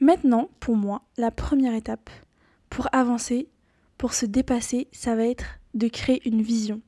Maintenant, 0.00 0.50
pour 0.58 0.74
moi, 0.74 1.02
la 1.16 1.30
première 1.30 1.74
étape 1.74 2.10
pour 2.68 2.88
avancer, 2.90 3.48
pour 3.96 4.12
se 4.12 4.26
dépasser, 4.26 4.88
ça 4.90 5.14
va 5.14 5.24
être 5.24 5.60
de 5.74 5.86
créer 5.86 6.20
une 6.28 6.42
vision. 6.42 6.80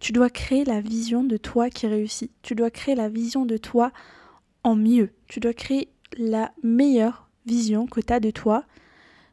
Tu 0.00 0.10
dois 0.10 0.28
créer 0.28 0.64
la 0.64 0.80
vision 0.80 1.22
de 1.22 1.36
toi 1.36 1.70
qui 1.70 1.86
réussit. 1.86 2.32
Tu 2.42 2.56
dois 2.56 2.72
créer 2.72 2.96
la 2.96 3.08
vision 3.08 3.46
de 3.46 3.58
toi 3.58 3.92
en 4.64 4.74
mieux. 4.74 5.12
Tu 5.28 5.38
dois 5.38 5.54
créer 5.54 5.88
la 6.16 6.50
meilleure 6.64 7.30
vision 7.46 7.86
que 7.86 8.00
tu 8.00 8.12
as 8.12 8.18
de 8.18 8.32
toi. 8.32 8.64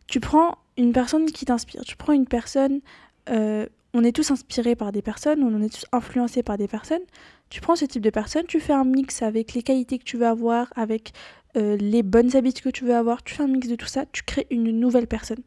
Tu 0.06 0.20
prends 0.20 0.60
une 0.78 0.94
personne 0.94 1.26
qui 1.26 1.46
t'inspire. 1.46 1.82
Tu 1.84 1.98
prends 1.98 2.14
une 2.14 2.28
personne 2.28 2.82
euh, 3.30 3.66
on 3.96 4.04
est 4.04 4.12
tous 4.12 4.30
inspirés 4.30 4.76
par 4.76 4.92
des 4.92 5.02
personnes, 5.02 5.42
on 5.42 5.62
est 5.62 5.74
tous 5.74 5.86
influencés 5.94 6.44
par 6.44 6.58
des 6.58 6.68
personnes. 6.68 7.02
Tu 7.50 7.62
prends 7.62 7.78
ce 7.78 7.86
type 7.86 8.02
de 8.02 8.10
personnes, 8.10 8.46
tu 8.46 8.60
fais 8.60 8.74
un 8.74 8.84
mix 8.84 9.22
avec 9.22 9.54
les 9.54 9.64
qualités 9.64 9.98
que 9.98 10.04
tu 10.04 10.18
veux 10.18 10.28
avoir, 10.28 10.74
avec 10.76 11.14
euh, 11.56 11.78
les 11.78 12.04
bonnes 12.04 12.36
habitudes 12.36 12.66
que 12.66 12.70
tu 12.78 12.84
veux 12.84 12.94
avoir, 12.94 13.24
tu 13.24 13.34
fais 13.34 13.44
un 13.44 13.48
mix 13.48 13.70
de 13.70 13.76
tout 13.78 13.86
ça, 13.86 14.06
tu 14.12 14.24
crées 14.24 14.48
une 14.50 14.70
nouvelle 14.70 15.08
personne. 15.08 15.40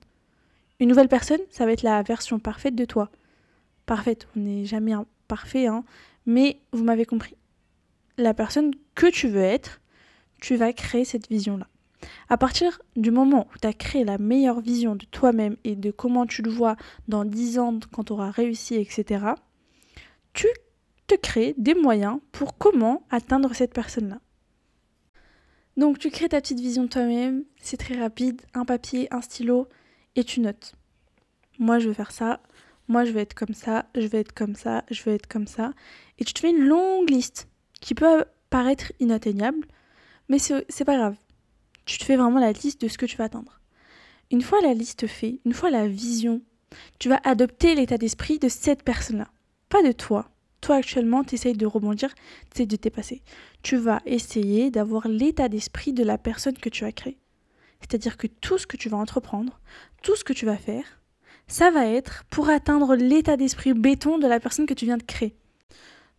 Une 0.80 0.88
nouvelle 0.88 1.08
personne, 1.08 1.40
ça 1.50 1.66
va 1.66 1.72
être 1.72 1.82
la 1.82 2.02
version 2.02 2.38
parfaite 2.38 2.74
de 2.74 2.86
toi. 2.86 3.10
Parfaite, 3.84 4.28
on 4.34 4.40
n'est 4.40 4.64
jamais 4.64 4.94
parfait, 5.26 5.66
hein, 5.66 5.84
mais 6.24 6.58
vous 6.72 6.84
m'avez 6.84 7.04
compris. 7.04 7.36
La 8.16 8.32
personne 8.32 8.70
que 8.94 9.08
tu 9.08 9.28
veux 9.28 9.42
être, 9.42 9.82
tu 10.40 10.56
vas 10.56 10.72
créer 10.72 11.04
cette 11.04 11.28
vision-là. 11.28 11.66
À 12.28 12.36
partir 12.36 12.80
du 12.96 13.10
moment 13.10 13.48
où 13.52 13.58
tu 13.58 13.66
as 13.66 13.72
créé 13.72 14.04
la 14.04 14.18
meilleure 14.18 14.60
vision 14.60 14.96
de 14.96 15.04
toi-même 15.06 15.56
et 15.64 15.76
de 15.76 15.90
comment 15.90 16.26
tu 16.26 16.42
le 16.42 16.50
vois 16.50 16.76
dans 17.08 17.24
10 17.24 17.58
ans 17.58 17.78
quand 17.92 18.04
tu 18.04 18.12
auras 18.12 18.30
réussi, 18.30 18.74
etc., 18.76 19.24
tu 20.32 20.46
te 21.06 21.14
crées 21.14 21.54
des 21.56 21.74
moyens 21.74 22.20
pour 22.32 22.58
comment 22.58 23.06
atteindre 23.10 23.54
cette 23.54 23.72
personne-là. 23.72 24.20
Donc 25.76 25.98
tu 25.98 26.10
crées 26.10 26.28
ta 26.28 26.40
petite 26.40 26.60
vision 26.60 26.84
de 26.84 26.88
toi-même, 26.88 27.44
c'est 27.60 27.76
très 27.76 27.98
rapide, 27.98 28.42
un 28.52 28.64
papier, 28.64 29.08
un 29.12 29.20
stylo, 29.20 29.68
et 30.16 30.24
tu 30.24 30.40
notes. 30.40 30.74
Moi 31.58 31.78
je 31.78 31.88
veux 31.88 31.94
faire 31.94 32.12
ça, 32.12 32.40
moi 32.88 33.04
je 33.04 33.12
vais 33.12 33.22
être 33.22 33.34
comme 33.34 33.54
ça, 33.54 33.86
je 33.94 34.06
vais 34.06 34.20
être 34.20 34.32
comme 34.32 34.54
ça, 34.54 34.84
je 34.90 35.02
vais 35.04 35.14
être 35.14 35.28
comme 35.28 35.46
ça. 35.46 35.72
Et 36.18 36.24
tu 36.24 36.34
te 36.34 36.40
fais 36.40 36.50
une 36.50 36.66
longue 36.66 37.08
liste 37.08 37.48
qui 37.80 37.94
peut 37.94 38.24
paraître 38.50 38.92
inatteignable, 38.98 39.66
mais 40.28 40.38
c'est 40.38 40.84
pas 40.84 40.96
grave 40.96 41.16
tu 41.88 41.96
te 41.96 42.04
fais 42.04 42.16
vraiment 42.16 42.38
la 42.38 42.52
liste 42.52 42.82
de 42.82 42.88
ce 42.88 42.98
que 42.98 43.06
tu 43.06 43.16
vas 43.16 43.24
atteindre. 43.24 43.60
Une 44.30 44.42
fois 44.42 44.60
la 44.60 44.74
liste 44.74 45.06
faite, 45.06 45.40
une 45.46 45.54
fois 45.54 45.70
la 45.70 45.88
vision, 45.88 46.42
tu 46.98 47.08
vas 47.08 47.18
adopter 47.24 47.74
l'état 47.74 47.96
d'esprit 47.96 48.38
de 48.38 48.50
cette 48.50 48.82
personne-là, 48.82 49.28
pas 49.70 49.82
de 49.82 49.92
toi. 49.92 50.30
Toi 50.60 50.76
actuellement, 50.76 51.24
tu 51.24 51.36
essayes 51.36 51.56
de 51.56 51.64
rebondir, 51.64 52.14
tu 52.14 52.56
essayes 52.56 52.66
de 52.66 52.76
dépasser. 52.76 53.22
Tu 53.62 53.78
vas 53.78 54.02
essayer 54.04 54.70
d'avoir 54.70 55.08
l'état 55.08 55.48
d'esprit 55.48 55.94
de 55.94 56.04
la 56.04 56.18
personne 56.18 56.58
que 56.58 56.68
tu 56.68 56.84
as 56.84 56.92
créée. 56.92 57.16
C'est-à-dire 57.80 58.18
que 58.18 58.26
tout 58.26 58.58
ce 58.58 58.66
que 58.66 58.76
tu 58.76 58.90
vas 58.90 58.98
entreprendre, 58.98 59.58
tout 60.02 60.14
ce 60.14 60.24
que 60.24 60.34
tu 60.34 60.44
vas 60.44 60.58
faire, 60.58 61.00
ça 61.46 61.70
va 61.70 61.86
être 61.86 62.24
pour 62.28 62.50
atteindre 62.50 62.96
l'état 62.96 63.38
d'esprit 63.38 63.72
béton 63.72 64.18
de 64.18 64.26
la 64.26 64.40
personne 64.40 64.66
que 64.66 64.74
tu 64.74 64.84
viens 64.84 64.98
de 64.98 65.02
créer. 65.04 65.34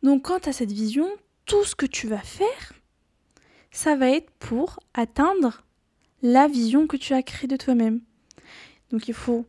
Donc 0.01 0.23
quand 0.25 0.39
tu 0.39 0.49
as 0.49 0.53
cette 0.53 0.71
vision, 0.71 1.07
tout 1.45 1.63
ce 1.63 1.75
que 1.75 1.85
tu 1.85 2.07
vas 2.07 2.17
faire, 2.17 2.73
ça 3.71 3.95
va 3.95 4.09
être 4.09 4.31
pour 4.39 4.79
atteindre 4.93 5.63
la 6.21 6.47
vision 6.47 6.87
que 6.87 6.97
tu 6.97 7.13
as 7.13 7.23
créée 7.23 7.47
de 7.47 7.55
toi-même. 7.55 8.01
Donc 8.91 9.07
il 9.07 9.13
faut 9.13 9.45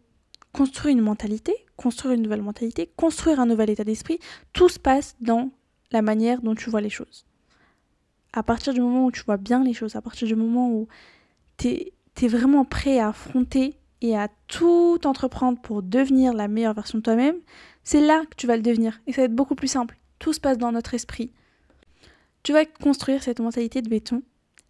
construire 0.53 0.97
une 0.97 1.03
mentalité, 1.03 1.55
construire 1.77 2.15
une 2.15 2.23
nouvelle 2.23 2.43
mentalité, 2.43 2.91
construire 2.97 3.41
un 3.41 3.47
nouvel 3.47 3.71
état 3.71 3.85
d'esprit. 3.85 4.19
Tout 4.53 4.69
se 4.69 4.79
passe 4.79 5.17
dans 5.21 5.51
la 5.91 6.03
manière 6.03 6.43
dont 6.43 6.55
tu 6.55 6.71
vois 6.71 6.81
les 6.81 6.91
choses. 6.91 7.25
À 8.33 8.43
partir 8.43 8.73
du 8.75 8.81
moment 8.81 9.07
où 9.07 9.11
tu 9.11 9.23
vois 9.25 9.37
bien 9.37 9.65
les 9.65 9.73
choses, 9.73 9.97
à 9.97 10.03
partir 10.03 10.29
du 10.29 10.37
moment 10.37 10.71
où 10.71 10.89
tu 11.57 11.69
es, 11.69 11.93
vraiment 12.29 12.65
prêt 12.65 12.99
à 12.99 13.09
affronter 13.09 13.77
et 14.03 14.17
à 14.17 14.29
tout 14.47 15.01
entreprendre 15.05 15.59
pour 15.61 15.83
devenir 15.83 16.35
la 16.35 16.49
meilleure 16.49 16.75
version 16.75 16.99
de 16.99 17.03
toi-même, 17.03 17.37
c'est 17.83 18.01
là 18.01 18.25
que 18.31 18.37
tu 18.37 18.47
vas 18.47 18.57
le 18.57 18.63
devenir. 18.63 19.01
Et 19.07 19.13
ça 19.13 19.23
va 19.23 19.25
être 19.25 19.35
beaucoup 19.35 19.55
plus 19.55 19.69
simple. 19.69 19.99
Tout 20.19 20.33
se 20.35 20.41
passe 20.41 20.59
dans 20.59 20.71
notre 20.71 20.93
esprit. 20.95 21.33
Tu 22.43 22.53
vas 22.53 22.65
construire 22.65 23.23
cette 23.23 23.41
mentalité 23.41 23.83
de 23.83 23.89
béton 23.89 24.23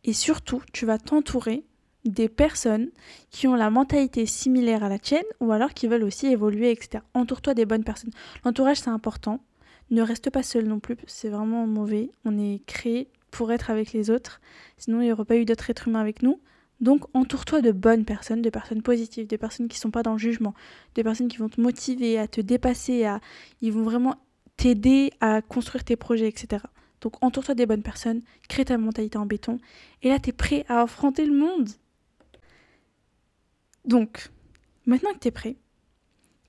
et 0.04 0.12
surtout, 0.12 0.62
tu 0.72 0.86
vas 0.86 0.98
t'entourer 0.98 1.64
des 2.04 2.28
personnes 2.28 2.90
qui 3.30 3.46
ont 3.46 3.54
la 3.54 3.70
mentalité 3.70 4.26
similaire 4.26 4.82
à 4.82 4.88
la 4.88 4.98
tienne 4.98 5.24
ou 5.38 5.52
alors 5.52 5.74
qui 5.74 5.86
veulent 5.86 6.02
aussi 6.02 6.26
évoluer, 6.26 6.70
etc. 6.70 7.04
Entoure-toi 7.14 7.54
des 7.54 7.66
bonnes 7.66 7.84
personnes. 7.84 8.12
L'entourage, 8.44 8.80
c'est 8.80 8.90
important. 8.90 9.40
Ne 9.90 10.02
reste 10.02 10.30
pas 10.30 10.42
seul 10.42 10.66
non 10.66 10.80
plus, 10.80 10.96
c'est 11.06 11.28
vraiment 11.28 11.66
mauvais. 11.66 12.10
On 12.24 12.38
est 12.38 12.64
créé 12.66 13.08
pour 13.30 13.52
être 13.52 13.70
avec 13.70 13.92
les 13.92 14.10
autres, 14.10 14.40
sinon 14.76 15.00
il 15.00 15.04
n'y 15.04 15.12
aurait 15.12 15.24
pas 15.24 15.36
eu 15.36 15.44
d'autres 15.44 15.68
êtres 15.70 15.88
humains 15.88 16.00
avec 16.00 16.22
nous. 16.22 16.40
Donc 16.80 17.04
entoure-toi 17.14 17.60
de 17.60 17.72
bonnes 17.72 18.04
personnes, 18.04 18.40
de 18.40 18.50
personnes 18.50 18.82
positives, 18.82 19.26
de 19.26 19.36
personnes 19.36 19.68
qui 19.68 19.76
ne 19.76 19.80
sont 19.80 19.90
pas 19.90 20.02
dans 20.02 20.12
le 20.12 20.18
jugement, 20.18 20.54
de 20.94 21.02
personnes 21.02 21.28
qui 21.28 21.36
vont 21.36 21.48
te 21.48 21.60
motiver 21.60 22.18
à 22.18 22.26
te 22.26 22.40
dépasser, 22.40 23.04
à... 23.04 23.20
ils 23.60 23.72
vont 23.72 23.82
vraiment 23.82 24.16
t'aider 24.56 25.12
à 25.20 25.42
construire 25.42 25.84
tes 25.84 25.96
projets, 25.96 26.28
etc. 26.28 26.62
Donc 27.00 27.22
entoure-toi 27.22 27.54
des 27.54 27.66
bonnes 27.66 27.82
personnes, 27.82 28.22
crée 28.48 28.64
ta 28.64 28.78
mentalité 28.78 29.18
en 29.18 29.26
béton, 29.26 29.58
et 30.02 30.08
là 30.08 30.18
tu 30.18 30.30
es 30.30 30.32
prêt 30.32 30.64
à 30.68 30.82
affronter 30.82 31.24
le 31.24 31.36
monde. 31.36 31.68
Donc, 33.84 34.30
maintenant 34.86 35.12
que 35.14 35.18
tu 35.18 35.28
es 35.28 35.30
prêt, 35.30 35.56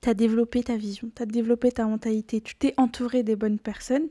tu 0.02 0.08
as 0.08 0.14
développé 0.14 0.62
ta 0.62 0.76
vision, 0.76 1.10
tu 1.14 1.22
as 1.22 1.26
développé 1.26 1.72
ta 1.72 1.86
mentalité, 1.86 2.40
tu 2.40 2.54
t'es 2.56 2.74
entouré 2.76 3.22
des 3.22 3.36
bonnes 3.36 3.58
personnes, 3.58 4.08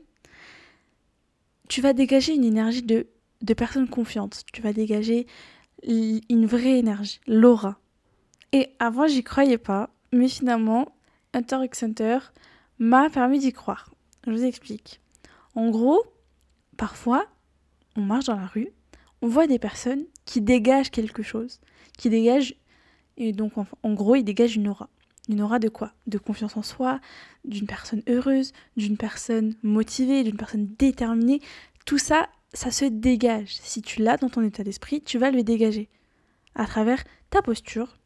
tu 1.68 1.80
vas 1.80 1.92
dégager 1.92 2.34
une 2.34 2.44
énergie 2.44 2.82
de, 2.82 3.06
de 3.42 3.54
personnes 3.54 3.88
confiantes, 3.88 4.42
tu 4.52 4.60
vas 4.60 4.72
dégager 4.72 5.26
une 5.84 6.46
vraie 6.46 6.78
énergie, 6.78 7.20
l'aura. 7.26 7.78
Et 8.52 8.70
avant, 8.78 9.06
j'y 9.06 9.22
croyais 9.22 9.58
pas, 9.58 9.90
mais 10.12 10.28
finalement, 10.28 10.94
Hunter 11.32 11.60
x 11.64 11.84
m'a 12.78 13.08
permis 13.10 13.38
d'y 13.38 13.52
croire. 13.52 13.90
Je 14.26 14.32
vous 14.32 14.44
explique. 14.44 15.00
En 15.54 15.70
gros, 15.70 16.02
parfois, 16.76 17.26
on 17.96 18.02
marche 18.02 18.26
dans 18.26 18.36
la 18.36 18.46
rue, 18.46 18.68
on 19.20 19.28
voit 19.28 19.46
des 19.46 19.58
personnes 19.58 20.04
qui 20.24 20.40
dégagent 20.40 20.90
quelque 20.90 21.22
chose, 21.22 21.60
qui 21.96 22.10
dégagent, 22.10 22.54
et 23.16 23.32
donc 23.32 23.52
en, 23.56 23.94
gros, 23.94 24.16
ils 24.16 24.24
dégagent 24.24 24.56
une 24.56 24.68
aura. 24.68 24.88
Une 25.28 25.40
aura 25.40 25.60
de 25.60 25.68
quoi? 25.68 25.92
De 26.06 26.18
confiance 26.18 26.56
en 26.56 26.62
soi, 26.62 27.00
d'une 27.44 27.66
personne 27.66 28.02
heureuse, 28.08 28.52
d'une 28.76 28.96
personne 28.96 29.54
motivée, 29.62 30.24
d'une 30.24 30.36
personne 30.36 30.66
déterminée. 30.78 31.40
Tout 31.86 31.98
ça, 31.98 32.28
ça 32.52 32.70
se 32.72 32.84
dégage. 32.84 33.54
Si 33.54 33.82
tu 33.82 34.02
l'as 34.02 34.16
dans 34.16 34.28
ton 34.28 34.42
état 34.42 34.64
d'esprit, 34.64 35.00
tu 35.00 35.18
vas 35.18 35.30
le 35.30 35.44
dégager 35.44 35.88
à 36.54 36.66
travers 36.66 37.04
ta 37.30 37.40
posture, 37.40 37.98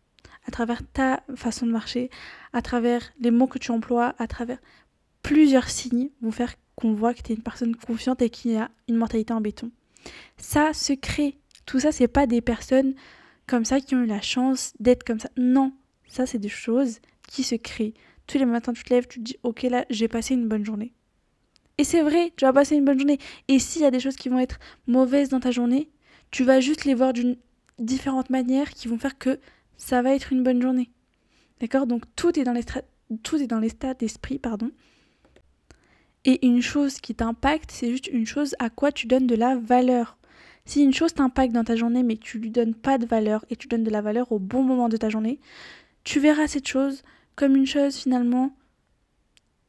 à 0.47 0.51
travers 0.51 0.83
ta 0.93 1.23
façon 1.35 1.67
de 1.67 1.73
marcher, 1.73 2.11
à 2.53 2.63
travers 2.63 3.03
les 3.19 3.31
mots 3.31 3.47
que 3.47 3.59
tu 3.59 3.71
emploies, 3.71 4.15
à 4.19 4.27
travers 4.27 4.59
plusieurs 5.23 5.69
signes 5.69 6.11
vont 6.21 6.31
faire 6.31 6.55
qu'on 6.77 6.95
voit 6.95 7.15
que 7.15 7.23
tu 7.23 7.33
es 7.33 7.35
une 7.35 7.43
personne 7.43 7.75
confiante 7.75 8.23
et 8.23 8.31
qui 8.31 8.55
a 8.57 8.71
une 8.89 8.97
mentalité 8.97 9.33
en 9.33 9.41
béton. 9.41 9.71
Ça 10.37 10.73
se 10.73 10.93
crée. 10.93 11.39
Tout 11.65 11.81
ça, 11.81 11.91
c'est 11.91 12.09
pas 12.09 12.27
des 12.27 12.41
personnes 12.41 12.95
comme 13.47 13.65
ça 13.65 13.81
qui 13.81 13.95
ont 13.95 14.03
eu 14.03 14.07
la 14.07 14.21
chance 14.21 14.73
d'être 14.79 15.05
comme 15.05 15.19
ça. 15.19 15.31
Non, 15.37 15.73
ça, 16.07 16.27
c'est 16.27 16.39
des 16.39 16.49
choses 16.49 17.01
qui 17.29 17.43
se 17.43 17.55
créent. 17.55 17.95
Tous 18.27 18.39
les 18.39 18.45
matins, 18.45 18.73
tu 18.73 18.85
te 18.85 18.93
lèves, 18.93 19.07
tu 19.09 19.19
te 19.19 19.25
dis, 19.25 19.37
ok, 19.43 19.63
là, 19.63 19.85
j'ai 19.91 20.09
passé 20.09 20.35
une 20.35 20.49
bonne 20.49 20.65
journée. 20.65 20.93
Et 21.79 21.85
c'est 21.85 22.03
vrai, 22.03 22.33
tu 22.37 22.45
vas 22.45 22.53
passer 22.53 22.77
une 22.77 22.85
bonne 22.85 22.99
journée. 22.99 23.19
Et 23.49 23.59
s'il 23.59 23.83
y 23.83 23.85
a 23.85 23.91
des 23.91 24.01
choses 24.01 24.17
qui 24.17 24.29
vont 24.29 24.39
être 24.39 24.59
mauvaises 24.87 25.29
dans 25.29 25.41
ta 25.41 25.51
journée, 25.51 25.91
tu 26.31 26.45
vas 26.45 26.61
juste 26.61 26.85
les 26.85 26.95
voir 26.95 27.13
d'une 27.13 27.37
différente 27.79 28.31
manière 28.31 28.71
qui 28.71 28.89
vont 28.89 28.99
faire 28.99 29.19
que 29.19 29.39
ça 29.77 30.03
va 30.03 30.15
être 30.15 30.33
une 30.33 30.43
bonne 30.43 30.63
journée. 30.63 30.91
D'accord? 31.61 31.87
Donc 31.87 32.05
tout 32.17 32.39
est 32.39 32.45
dans 32.45 32.55
tout 33.23 33.37
est 33.37 33.47
dans 33.47 33.61
l'état 33.61 33.95
d'esprit, 33.95 34.39
pardon. 34.39 34.71
Et 36.27 36.45
une 36.45 36.61
chose 36.61 37.01
qui 37.01 37.15
t'impacte, 37.15 37.71
c'est 37.71 37.91
juste 37.91 38.09
une 38.09 38.27
chose 38.27 38.55
à 38.59 38.69
quoi 38.69 38.93
tu 38.93 39.07
donnes 39.07 39.27
de 39.27 39.37
la 39.37 39.57
valeur. 39.57 40.19
Si 40.67 40.83
une 40.83 40.93
chose 40.93 41.15
t'impacte 41.15 41.55
dans 41.55 41.65
ta 41.65 41.77
journée 41.77 42.03
mais 42.03 42.17
que 42.17 42.25
tu 42.25 42.39
lui 42.39 42.51
donnes 42.51 42.75
pas 42.75 42.99
de 42.99 43.07
valeur 43.07 43.45
et 43.49 43.57
tu 43.57 43.69
donnes 43.69 43.85
de 43.85 43.91
la 43.91 44.03
valeur 44.03 44.33
au 44.33 44.39
bon 44.39 44.63
moment 44.63 44.89
de 44.89 44.97
ta 44.97 45.09
journée, 45.09 45.39
tu 46.03 46.21
verras 46.21 46.49
cette 46.49 46.67
chose 46.67 47.03
comme 47.37 47.57
une 47.57 47.67
chose 47.67 47.97
finalement 47.97 48.53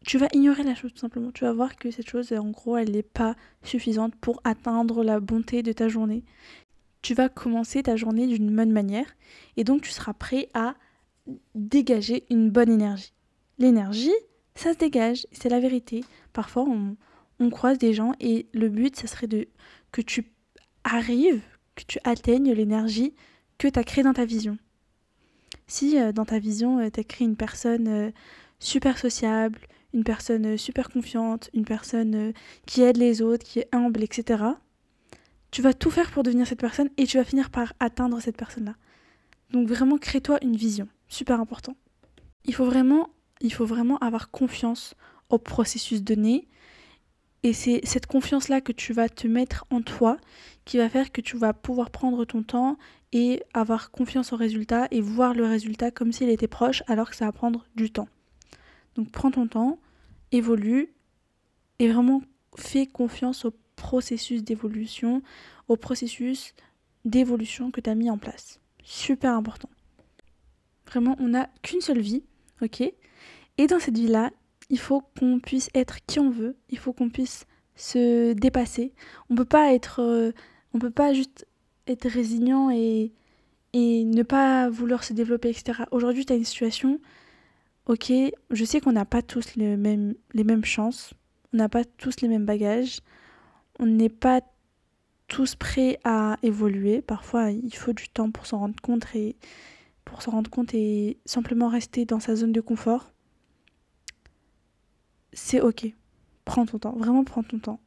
tu 0.08 0.18
vas 0.18 0.30
ignorer 0.32 0.64
la 0.64 0.74
chose 0.74 0.94
tout 0.94 1.00
simplement. 1.00 1.32
Tu 1.32 1.44
vas 1.44 1.52
voir 1.52 1.76
que 1.76 1.92
cette 1.92 2.10
chose, 2.10 2.32
en 2.32 2.50
gros, 2.50 2.78
elle 2.78 2.92
n'est 2.92 3.04
pas 3.04 3.36
suffisante 3.62 4.16
pour 4.16 4.40
atteindre 4.46 5.04
la 5.04 5.20
bonté 5.20 5.64
de 5.64 5.74
ta 5.74 5.90
journée. 5.90 6.24
Tu 7.02 7.14
vas 7.14 7.28
commencer 7.28 7.84
ta 7.84 7.98
journée 7.98 8.26
d'une 8.26 8.56
bonne 8.56 8.72
manière 8.72 9.06
et 9.58 9.66
donc 9.66 9.82
tu 9.82 9.92
seras 9.92 10.14
prêt 10.14 10.50
à 10.54 10.76
dégager 11.56 12.24
une 12.30 12.50
bonne 12.50 12.70
énergie. 12.70 13.12
L'énergie, 13.60 14.14
ça 14.60 14.74
se 14.74 14.78
dégage, 14.78 15.26
c'est 15.32 15.50
la 15.50 15.60
vérité. 15.60 16.04
Parfois, 16.34 16.66
on, 17.40 17.50
croise 17.50 17.78
des 17.78 17.94
gens 17.94 18.14
et 18.20 18.48
le 18.54 18.70
but, 18.70 18.96
ça 18.96 19.08
serait 19.08 19.28
de 19.28 19.48
que 19.92 20.02
tu 20.02 20.32
arrives, 20.84 21.44
que 21.76 21.84
tu 21.88 22.00
atteignes 22.04 22.52
l'énergie 22.52 23.14
que 23.58 23.68
tu 23.68 23.80
as 23.80 23.84
créée 23.84 24.04
dans 24.04 24.14
ta 24.14 24.26
vision. 24.26 24.58
Si 25.68 26.00
euh, 26.00 26.12
dans 26.12 26.26
ta 26.26 26.40
vision, 26.40 26.80
euh, 26.80 26.90
tu 26.92 27.00
as 27.00 27.04
créé 27.04 27.28
une 27.28 27.36
personne 27.36 27.88
euh, 27.88 28.12
super 28.60 28.98
sociable, 28.98 29.60
une 29.94 30.04
personne 30.04 30.46
euh, 30.46 30.58
super 30.58 30.90
confiante, 30.90 31.50
une 31.54 31.66
personne 31.66 32.34
qui 32.66 32.82
aide 32.82 32.98
les 32.98 33.22
autres, 33.22 33.46
qui 33.46 33.60
est 33.60 33.70
humble, 33.72 34.04
etc. 34.04 34.44
Tu 35.52 35.62
vas 35.62 35.74
tout 35.74 35.90
faire 35.90 36.12
pour 36.12 36.24
devenir 36.24 36.48
cette 36.48 36.60
personne 36.60 36.90
et 36.98 37.06
tu 37.06 37.18
vas 37.18 37.24
finir 37.24 37.50
par 37.50 37.74
atteindre 37.80 38.20
cette 38.22 38.38
personne-là. 38.38 38.76
Donc 39.52 39.68
vraiment, 39.68 39.98
crée-toi 39.98 40.40
une 40.42 40.56
vision, 40.56 40.88
super 41.08 41.40
important. 41.40 41.76
Il 42.46 42.54
faut 42.54 42.66
vraiment, 42.66 43.10
il 43.42 43.54
faut 43.54 43.66
vraiment 43.66 43.98
avoir 44.00 44.32
confiance 44.32 44.96
au 45.30 45.38
processus 45.38 46.04
donné. 46.04 46.48
Et 47.44 47.54
c'est 47.54 47.82
cette 47.84 48.08
confiance-là 48.08 48.62
que 48.62 48.72
tu 48.72 48.94
vas 48.94 49.10
te 49.10 49.28
mettre 49.28 49.66
en 49.70 49.82
toi 49.82 50.18
qui 50.66 50.78
va 50.78 50.90
faire 50.90 51.12
que 51.12 51.22
tu 51.22 51.38
vas 51.38 51.54
pouvoir 51.54 51.92
prendre 51.92 52.26
ton 52.26 52.44
temps 52.44 52.78
et 53.14 53.44
avoir 53.54 53.92
confiance 53.92 54.34
au 54.34 54.36
résultat 54.36 54.88
et 54.92 55.02
voir 55.02 55.34
le 55.34 55.46
résultat 55.46 55.92
comme 55.92 56.12
s'il 56.12 56.30
était 56.30 56.48
proche 56.48 56.84
alors 56.88 57.10
que 57.10 57.16
ça 57.16 57.26
va 57.26 57.32
prendre 57.32 57.66
du 57.76 57.90
temps. 57.90 58.10
Donc 58.96 59.12
prends 59.12 59.32
ton 59.32 59.48
temps, 59.48 59.80
évolue 60.32 60.94
et 61.80 61.88
vraiment 61.88 62.22
fais 62.58 62.88
confiance 62.88 63.46
au 63.46 63.54
processus 63.76 64.44
d'évolution, 64.44 65.22
au 65.68 65.78
processus 65.78 66.54
d'évolution 67.06 67.72
que 67.72 67.80
tu 67.80 67.90
as 67.90 67.96
mis 67.96 68.10
en 68.10 68.18
place. 68.18 68.60
Super 68.84 69.34
important. 69.34 69.70
Vraiment, 70.88 71.16
on 71.20 71.30
n'a 71.30 71.50
qu'une 71.62 71.82
seule 71.82 72.00
vie, 72.00 72.24
ok? 72.62 72.92
Et 73.58 73.68
dans 73.68 73.80
cette 73.80 73.98
vie-là, 73.98 74.32
il 74.70 74.80
faut 74.80 75.02
qu'on 75.18 75.40
puisse 75.40 75.70
être 75.74 75.98
qui 76.06 76.20
on 76.20 76.30
veut, 76.30 76.56
il 76.70 76.78
faut 76.78 76.94
qu'on 76.94 77.10
puisse 77.10 77.46
se 77.76 78.34
dépasser. 78.34 78.94
On 79.30 79.36
peut 79.36 79.46
pas 79.46 79.74
être, 79.74 80.02
euh, 80.02 80.32
on 80.74 80.80
peut 80.80 80.92
pas 80.92 81.14
juste 81.14 81.48
être 81.88 82.08
résilient 82.08 82.70
et, 82.72 83.14
ne 83.74 84.24
pas 84.24 84.70
vouloir 84.70 85.04
se 85.04 85.14
développer, 85.14 85.50
etc. 85.50 85.84
Aujourd'hui, 85.92 86.26
tu 86.26 86.34
as 86.34 86.36
une 86.36 86.44
situation, 86.44 87.00
ok, 87.86 88.12
je 88.50 88.66
sais 88.66 88.82
qu'on 88.82 88.94
n'a 88.94 89.06
pas 89.06 89.22
tous 89.22 89.56
les 89.56 89.78
mêmes, 89.78 90.16
les 90.34 90.44
mêmes 90.44 90.66
chances, 90.66 91.14
on 91.54 91.58
n'a 91.58 91.70
pas 91.70 91.84
tous 91.86 92.22
les 92.22 92.28
mêmes 92.28 92.46
bagages, 92.46 93.02
on 93.78 93.86
n'est 93.86 94.10
pas 94.10 94.42
tous 95.28 95.54
prêts 95.54 96.00
à 96.04 96.38
évoluer. 96.42 97.04
Parfois, 97.04 97.52
il 97.52 97.76
faut 97.76 97.94
du 97.94 98.10
temps 98.10 98.32
pour 98.32 98.48
s'en 98.48 98.60
rendre 98.60 98.82
compte 98.82 99.06
et 99.14 99.36
pour 100.06 100.24
s'en 100.24 100.32
rendre 100.32 100.50
compte 100.50 100.74
et 100.74 101.20
simplement 101.26 101.70
rester 101.70 102.06
dans 102.06 102.20
sa 102.20 102.36
zone 102.36 102.54
de 102.54 102.62
confort. 102.62 103.12
C'est 105.40 105.62
ok. 105.62 105.94
Prends 106.46 106.66
ton 106.66 106.80
temps, 106.80 106.96
vraiment 106.98 107.24
prends 107.24 107.44
ton 107.44 107.60
temps. 107.60 107.80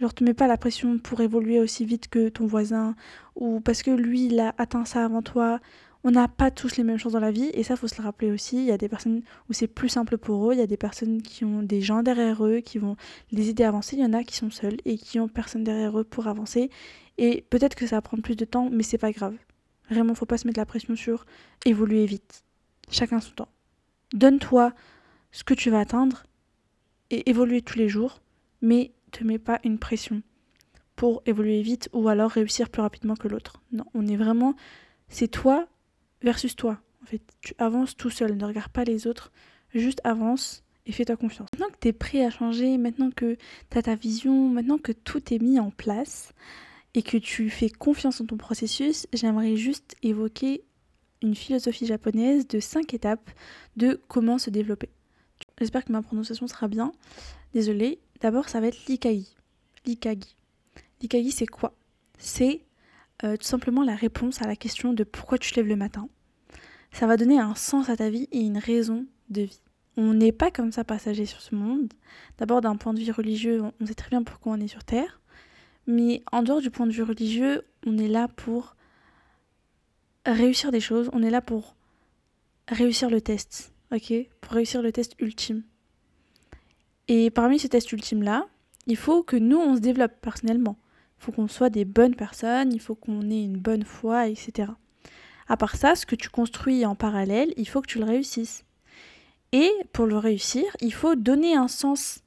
Genre, 0.00 0.14
te 0.14 0.22
mets 0.22 0.34
pas 0.34 0.46
la 0.46 0.56
pression 0.56 0.98
pour 0.98 1.20
évoluer 1.20 1.58
aussi 1.58 1.84
vite 1.84 2.08
que 2.08 2.28
ton 2.28 2.46
voisin 2.46 2.94
ou 3.34 3.60
parce 3.60 3.82
que 3.82 3.90
lui, 3.90 4.26
il 4.26 4.38
a 4.38 4.54
atteint 4.56 4.84
ça 4.84 5.04
avant 5.04 5.20
toi 5.20 5.60
on 6.04 6.10
n'a 6.10 6.28
pas 6.28 6.50
tous 6.50 6.76
les 6.76 6.84
mêmes 6.84 6.98
choses 6.98 7.12
dans 7.12 7.20
la 7.20 7.30
vie 7.30 7.50
et 7.54 7.62
ça 7.62 7.76
faut 7.76 7.86
se 7.86 7.96
le 7.96 8.04
rappeler 8.04 8.30
aussi. 8.30 8.56
Il 8.56 8.64
y 8.64 8.72
a 8.72 8.78
des 8.78 8.88
personnes 8.88 9.22
où 9.48 9.52
c'est 9.52 9.68
plus 9.68 9.88
simple 9.88 10.18
pour 10.18 10.50
eux, 10.50 10.54
il 10.54 10.58
y 10.58 10.62
a 10.62 10.66
des 10.66 10.76
personnes 10.76 11.22
qui 11.22 11.44
ont 11.44 11.62
des 11.62 11.80
gens 11.80 12.02
derrière 12.02 12.44
eux 12.44 12.60
qui 12.60 12.78
vont 12.78 12.96
les 13.30 13.48
aider 13.50 13.64
à 13.64 13.68
avancer, 13.68 13.96
il 13.96 14.02
y 14.02 14.06
en 14.06 14.12
a 14.12 14.24
qui 14.24 14.36
sont 14.36 14.50
seuls 14.50 14.76
et 14.84 14.96
qui 14.96 15.20
ont 15.20 15.28
personne 15.28 15.64
derrière 15.64 15.98
eux 15.98 16.04
pour 16.04 16.26
avancer 16.26 16.70
et 17.18 17.44
peut-être 17.50 17.74
que 17.74 17.86
ça 17.86 17.96
va 17.96 18.02
prendre 18.02 18.22
plus 18.22 18.36
de 18.36 18.44
temps 18.44 18.68
mais 18.70 18.82
c'est 18.82 18.98
pas 18.98 19.12
grave. 19.12 19.36
Vraiment 19.90 20.14
faut 20.14 20.26
pas 20.26 20.38
se 20.38 20.46
mettre 20.46 20.58
la 20.58 20.66
pression 20.66 20.96
sur 20.96 21.24
évoluer 21.64 22.06
vite. 22.06 22.44
Chacun 22.90 23.20
son 23.20 23.32
temps. 23.32 23.48
donne-toi 24.12 24.72
ce 25.30 25.44
que 25.44 25.54
tu 25.54 25.70
vas 25.70 25.80
atteindre 25.80 26.24
et 27.12 27.28
évoluer 27.30 27.62
tous 27.62 27.78
les 27.78 27.88
jours, 27.88 28.20
mais 28.62 28.90
te 29.12 29.22
mets 29.22 29.38
pas 29.38 29.60
une 29.62 29.78
pression 29.78 30.22
pour 30.96 31.22
évoluer 31.26 31.62
vite 31.62 31.88
ou 31.92 32.08
alors 32.08 32.30
réussir 32.30 32.70
plus 32.70 32.82
rapidement 32.82 33.14
que 33.14 33.28
l'autre. 33.28 33.62
Non, 33.70 33.84
on 33.94 34.06
est 34.08 34.16
vraiment, 34.16 34.54
c'est 35.08 35.28
toi 35.28 35.68
versus 36.22 36.56
toi. 36.56 36.80
Tu 37.42 37.54
avances 37.58 37.96
tout 37.96 38.10
seul, 38.10 38.36
ne 38.36 38.44
regarde 38.44 38.72
pas 38.72 38.84
les 38.84 39.06
autres, 39.06 39.30
juste 39.74 40.00
avance 40.04 40.64
et 40.86 40.92
fais-toi 40.92 41.16
confiance. 41.16 41.48
Maintenant 41.52 41.72
que 41.72 41.78
tu 41.80 41.88
es 41.88 41.92
prêt 41.92 42.24
à 42.24 42.30
changer, 42.30 42.78
maintenant 42.78 43.10
que 43.10 43.36
tu 43.70 43.78
as 43.78 43.82
ta 43.82 43.94
vision, 43.94 44.48
maintenant 44.48 44.78
que 44.78 44.92
tout 44.92 45.34
est 45.34 45.38
mis 45.38 45.60
en 45.60 45.70
place 45.70 46.32
et 46.94 47.02
que 47.02 47.18
tu 47.18 47.50
fais 47.50 47.68
confiance 47.68 48.20
en 48.20 48.26
ton 48.26 48.36
processus, 48.36 49.06
j'aimerais 49.12 49.56
juste 49.56 49.96
évoquer 50.02 50.64
une 51.22 51.34
philosophie 51.34 51.86
japonaise 51.86 52.48
de 52.48 52.58
5 52.60 52.94
étapes 52.94 53.30
de 53.76 54.00
comment 54.08 54.38
se 54.38 54.50
développer. 54.50 54.90
J'espère 55.62 55.84
que 55.84 55.92
ma 55.92 56.02
prononciation 56.02 56.48
sera 56.48 56.66
bien. 56.66 56.90
Désolée. 57.54 58.00
D'abord, 58.20 58.48
ça 58.48 58.60
va 58.60 58.66
être 58.66 58.84
l'ikagi. 58.88 59.32
L'ikagi. 59.86 60.34
L'ikagi, 61.00 61.30
c'est 61.30 61.46
quoi? 61.46 61.72
C'est 62.18 62.62
euh, 63.22 63.36
tout 63.36 63.44
simplement 63.44 63.84
la 63.84 63.94
réponse 63.94 64.42
à 64.42 64.48
la 64.48 64.56
question 64.56 64.92
de 64.92 65.04
pourquoi 65.04 65.38
tu 65.38 65.52
te 65.52 65.56
lèves 65.60 65.68
le 65.68 65.76
matin. 65.76 66.08
Ça 66.90 67.06
va 67.06 67.16
donner 67.16 67.38
un 67.38 67.54
sens 67.54 67.90
à 67.90 67.96
ta 67.96 68.10
vie 68.10 68.28
et 68.32 68.40
une 68.40 68.58
raison 68.58 69.06
de 69.30 69.42
vie. 69.42 69.60
On 69.96 70.14
n'est 70.14 70.32
pas 70.32 70.50
comme 70.50 70.72
ça 70.72 70.82
passager 70.82 71.26
sur 71.26 71.40
ce 71.40 71.54
monde. 71.54 71.92
D'abord, 72.38 72.60
d'un 72.60 72.74
point 72.74 72.92
de 72.92 72.98
vue 72.98 73.12
religieux, 73.12 73.62
on 73.80 73.86
sait 73.86 73.94
très 73.94 74.10
bien 74.10 74.24
pourquoi 74.24 74.54
on 74.54 74.60
est 74.60 74.66
sur 74.66 74.82
Terre. 74.82 75.20
Mais 75.86 76.24
en 76.32 76.42
dehors 76.42 76.60
du 76.60 76.70
point 76.70 76.88
de 76.88 76.92
vue 76.92 77.04
religieux, 77.04 77.62
on 77.86 77.98
est 77.98 78.08
là 78.08 78.26
pour 78.26 78.74
réussir 80.26 80.72
des 80.72 80.80
choses, 80.80 81.08
on 81.12 81.22
est 81.22 81.30
là 81.30 81.40
pour 81.40 81.76
réussir 82.68 83.10
le 83.10 83.20
test, 83.20 83.71
ok 83.92 84.12
Pour 84.40 84.54
réussir 84.54 84.82
le 84.82 84.92
test 84.92 85.14
ultime. 85.18 85.62
Et 87.08 87.30
parmi 87.30 87.58
ces 87.58 87.68
tests 87.68 87.92
ultimes-là, 87.92 88.46
il 88.86 88.96
faut 88.96 89.22
que 89.22 89.36
nous, 89.36 89.58
on 89.58 89.76
se 89.76 89.80
développe 89.80 90.20
personnellement. 90.20 90.78
Il 91.18 91.24
faut 91.24 91.32
qu'on 91.32 91.48
soit 91.48 91.70
des 91.70 91.84
bonnes 91.84 92.16
personnes, 92.16 92.72
il 92.72 92.80
faut 92.80 92.94
qu'on 92.94 93.30
ait 93.30 93.44
une 93.44 93.58
bonne 93.58 93.84
foi, 93.84 94.28
etc. 94.28 94.70
À 95.48 95.56
part 95.56 95.76
ça, 95.76 95.94
ce 95.94 96.06
que 96.06 96.16
tu 96.16 96.30
construis 96.30 96.86
en 96.86 96.94
parallèle, 96.94 97.52
il 97.56 97.68
faut 97.68 97.82
que 97.82 97.86
tu 97.86 97.98
le 97.98 98.04
réussisses. 98.04 98.64
Et 99.52 99.70
pour 99.92 100.06
le 100.06 100.16
réussir, 100.16 100.64
il 100.80 100.94
faut 100.94 101.14
donner 101.14 101.54
un 101.54 101.68
sens 101.68 102.22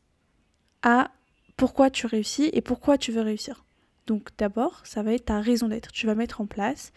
à 0.83 1.11
pourquoi 1.57 1.89
tu 1.89 2.05
réussis 2.05 2.49
et 2.53 2.61
pourquoi 2.61 2.97
tu 2.97 3.11
veux 3.11 3.21
réussir. 3.21 3.65
Donc 4.05 4.29
d'abord, 4.37 4.81
ça 4.85 5.01
va 5.01 5.13
être 5.13 5.25
ta 5.25 5.41
raison 5.41 5.67
d'être. 5.67 5.91
Tu 5.91 6.05
vas 6.05 6.15
mettre 6.15 6.41
en 6.41 6.45
place 6.45 6.93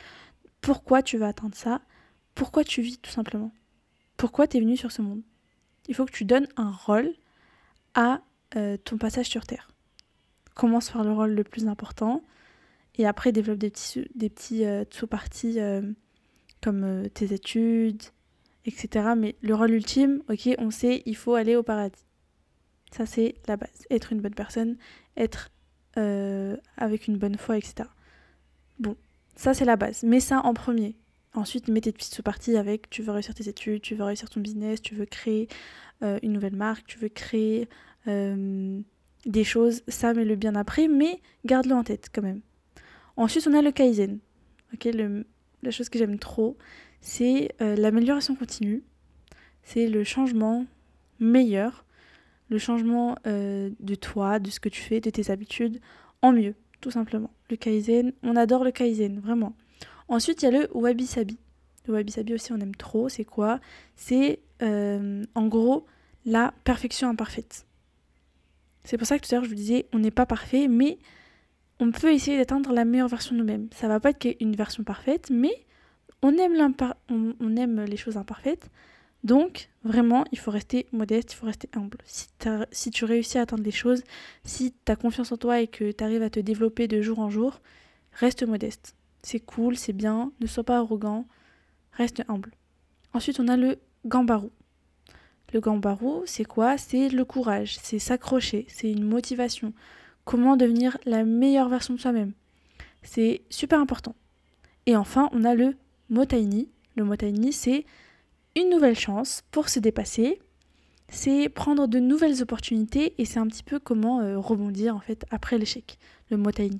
pourquoi 0.60 1.02
tu 1.02 1.16
veux 1.16 1.24
atteindre 1.24 1.56
ça, 1.56 1.80
pourquoi 2.34 2.64
tu 2.64 2.82
vis 2.82 2.98
tout 2.98 3.10
simplement. 3.10 3.52
Pourquoi 4.18 4.48
tu 4.48 4.56
es 4.56 4.60
venu 4.60 4.76
sur 4.76 4.90
ce 4.90 5.00
monde? 5.00 5.22
Il 5.86 5.94
faut 5.94 6.04
que 6.04 6.12
tu 6.12 6.24
donnes 6.24 6.48
un 6.56 6.72
rôle 6.72 7.14
à 7.94 8.20
euh, 8.56 8.76
ton 8.76 8.98
passage 8.98 9.26
sur 9.26 9.46
Terre. 9.46 9.70
Commence 10.54 10.90
par 10.90 11.04
le 11.04 11.12
rôle 11.12 11.30
le 11.30 11.44
plus 11.44 11.68
important 11.68 12.24
et 12.96 13.06
après 13.06 13.30
développe 13.30 13.58
des 13.58 13.70
petits, 13.70 14.10
des 14.16 14.28
petits 14.28 14.64
euh, 14.64 14.84
sous-parties 14.90 15.60
euh, 15.60 15.82
comme 16.60 17.08
tes 17.14 17.32
études, 17.32 18.02
etc. 18.64 19.10
Mais 19.16 19.36
le 19.40 19.54
rôle 19.54 19.70
ultime, 19.70 20.20
ok, 20.28 20.50
on 20.58 20.72
sait, 20.72 21.04
il 21.06 21.16
faut 21.16 21.36
aller 21.36 21.54
au 21.54 21.62
paradis. 21.62 22.04
Ça, 22.90 23.06
c'est 23.06 23.36
la 23.46 23.56
base. 23.56 23.86
Être 23.88 24.12
une 24.12 24.20
bonne 24.20 24.34
personne, 24.34 24.76
être 25.16 25.50
avec 26.76 27.08
une 27.08 27.18
bonne 27.18 27.36
foi, 27.36 27.56
etc. 27.56 27.88
Bon, 28.78 28.96
ça, 29.34 29.52
c'est 29.52 29.64
la 29.64 29.74
base. 29.74 30.04
Mets 30.04 30.20
ça 30.20 30.40
en 30.44 30.54
premier. 30.54 30.96
Ensuite, 31.34 31.68
mets 31.68 31.80
tes 31.80 31.92
petites 31.92 32.14
sous-parties 32.14 32.56
avec 32.56 32.88
tu 32.90 33.02
veux 33.02 33.12
réussir 33.12 33.34
tes 33.34 33.48
études, 33.48 33.82
tu 33.82 33.94
veux 33.94 34.04
réussir 34.04 34.30
ton 34.30 34.40
business, 34.40 34.80
tu 34.80 34.94
veux 34.94 35.04
créer 35.04 35.48
euh, 36.02 36.18
une 36.22 36.32
nouvelle 36.32 36.56
marque, 36.56 36.86
tu 36.86 36.98
veux 36.98 37.08
créer 37.08 37.68
euh, 38.06 38.80
des 39.26 39.44
choses. 39.44 39.82
Ça, 39.88 40.14
mets-le 40.14 40.36
bien 40.36 40.54
après, 40.54 40.88
mais 40.88 41.20
garde-le 41.44 41.74
en 41.74 41.84
tête 41.84 42.08
quand 42.12 42.22
même. 42.22 42.40
Ensuite, 43.16 43.46
on 43.46 43.54
a 43.54 43.62
le 43.62 43.72
Kaizen. 43.72 44.18
Ok, 44.74 44.88
la 45.62 45.70
chose 45.70 45.88
que 45.88 45.98
j'aime 45.98 46.18
trop, 46.18 46.56
c'est 47.00 47.50
euh, 47.60 47.76
l'amélioration 47.76 48.34
continue. 48.34 48.82
C'est 49.62 49.86
le 49.86 50.04
changement 50.04 50.66
meilleur, 51.20 51.84
le 52.48 52.58
changement 52.58 53.16
de 53.24 53.94
toi, 53.96 54.38
de 54.38 54.48
ce 54.48 54.60
que 54.60 54.70
tu 54.70 54.80
fais, 54.80 55.00
de 55.00 55.10
tes 55.10 55.30
habitudes 55.30 55.80
en 56.22 56.32
mieux 56.32 56.54
tout 56.80 56.90
simplement. 56.90 57.30
Le 57.50 57.56
Kaizen, 57.56 58.12
on 58.22 58.36
adore 58.36 58.64
le 58.64 58.70
Kaizen, 58.70 59.20
vraiment. 59.20 59.54
Ensuite, 60.08 60.42
il 60.42 60.46
y 60.46 60.48
a 60.48 60.50
le 60.50 60.68
Wabi 60.72 61.06
Sabi. 61.06 61.38
Le 61.86 61.94
Wabi 61.94 62.12
Sabi 62.12 62.34
aussi, 62.34 62.52
on 62.52 62.60
aime 62.60 62.74
trop. 62.74 63.08
C'est 63.08 63.24
quoi? 63.24 63.60
C'est 63.96 64.40
euh, 64.62 65.24
en 65.34 65.46
gros 65.46 65.86
la 66.24 66.52
perfection 66.64 67.08
imparfaite. 67.08 67.66
C'est 68.84 68.98
pour 68.98 69.06
ça 69.06 69.18
que 69.18 69.26
tout 69.26 69.34
à 69.34 69.36
l'heure 69.36 69.44
je 69.44 69.50
vous 69.50 69.54
disais, 69.54 69.86
on 69.92 69.98
n'est 69.98 70.10
pas 70.10 70.26
parfait, 70.26 70.68
mais 70.68 70.98
on 71.80 71.90
peut 71.90 72.12
essayer 72.12 72.36
d'atteindre 72.38 72.72
la 72.72 72.84
meilleure 72.84 73.08
version 73.08 73.34
de 73.34 73.40
nous-mêmes. 73.40 73.68
Ça 73.72 73.88
va 73.88 74.00
pas 74.00 74.10
être 74.10 74.26
une 74.40 74.56
version 74.56 74.82
parfaite, 74.82 75.30
mais 75.30 75.52
on 76.22 76.36
aime, 76.36 76.74
on 77.08 77.56
aime 77.56 77.84
les 77.84 77.96
choses 77.96 78.16
imparfaites. 78.16 78.70
Donc, 79.24 79.68
vraiment, 79.84 80.24
il 80.32 80.38
faut 80.38 80.50
rester 80.50 80.86
modeste, 80.92 81.32
il 81.32 81.36
faut 81.36 81.46
rester 81.46 81.68
humble. 81.74 81.98
Si, 82.04 82.90
tu 82.90 83.04
réussis 83.04 83.38
à 83.38 83.42
atteindre 83.42 83.64
les 83.64 83.70
choses, 83.70 84.02
si 84.44 84.72
tu 84.84 84.92
as 84.92 84.96
confiance 84.96 85.32
en 85.32 85.36
toi 85.36 85.60
et 85.60 85.66
que 85.66 85.90
tu 85.90 86.04
arrives 86.04 86.22
à 86.22 86.30
te 86.30 86.40
développer 86.40 86.88
de 86.88 87.02
jour 87.02 87.18
en 87.18 87.30
jour, 87.30 87.60
reste 88.12 88.46
modeste. 88.46 88.94
C'est 89.22 89.40
cool, 89.40 89.76
c'est 89.76 89.92
bien, 89.92 90.32
ne 90.40 90.46
sois 90.46 90.64
pas 90.64 90.78
arrogant, 90.78 91.26
reste 91.92 92.22
humble. 92.28 92.52
Ensuite, 93.12 93.40
on 93.40 93.48
a 93.48 93.56
le 93.56 93.78
gambarou. 94.06 94.50
Le 95.52 95.60
gambarou, 95.60 96.22
c'est 96.26 96.44
quoi? 96.44 96.76
C'est 96.78 97.08
le 97.08 97.24
courage, 97.24 97.78
c'est 97.82 97.98
s'accrocher, 97.98 98.66
c'est 98.68 98.90
une 98.90 99.04
motivation. 99.04 99.72
Comment 100.24 100.56
devenir 100.56 100.98
la 101.06 101.24
meilleure 101.24 101.68
version 101.68 101.94
de 101.94 102.00
soi-même? 102.00 102.32
C'est 103.02 103.42
super 103.48 103.80
important. 103.80 104.14
Et 104.86 104.96
enfin, 104.96 105.30
on 105.32 105.44
a 105.44 105.54
le 105.54 105.76
motaini. 106.10 106.68
Le 106.96 107.04
motaini, 107.04 107.52
c'est 107.52 107.86
une 108.56 108.70
nouvelle 108.70 108.98
chance 108.98 109.42
pour 109.50 109.68
se 109.68 109.78
dépasser, 109.78 110.40
c'est 111.08 111.48
prendre 111.48 111.86
de 111.86 111.98
nouvelles 111.98 112.42
opportunités 112.42 113.14
et 113.18 113.24
c'est 113.24 113.38
un 113.38 113.46
petit 113.46 113.62
peu 113.62 113.78
comment 113.78 114.20
euh, 114.20 114.38
rebondir 114.38 114.94
en 114.94 115.00
fait 115.00 115.24
après 115.30 115.58
l'échec, 115.58 115.98
le 116.30 116.36
motaini. 116.36 116.78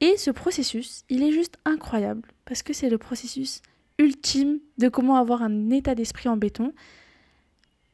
Et 0.00 0.16
ce 0.16 0.30
processus, 0.30 1.04
il 1.08 1.22
est 1.22 1.32
juste 1.32 1.58
incroyable 1.64 2.28
parce 2.44 2.62
que 2.62 2.72
c'est 2.72 2.88
le 2.88 2.98
processus 2.98 3.62
ultime 3.98 4.60
de 4.78 4.88
comment 4.88 5.16
avoir 5.16 5.42
un 5.42 5.70
état 5.70 5.94
d'esprit 5.94 6.28
en 6.28 6.36
béton 6.36 6.72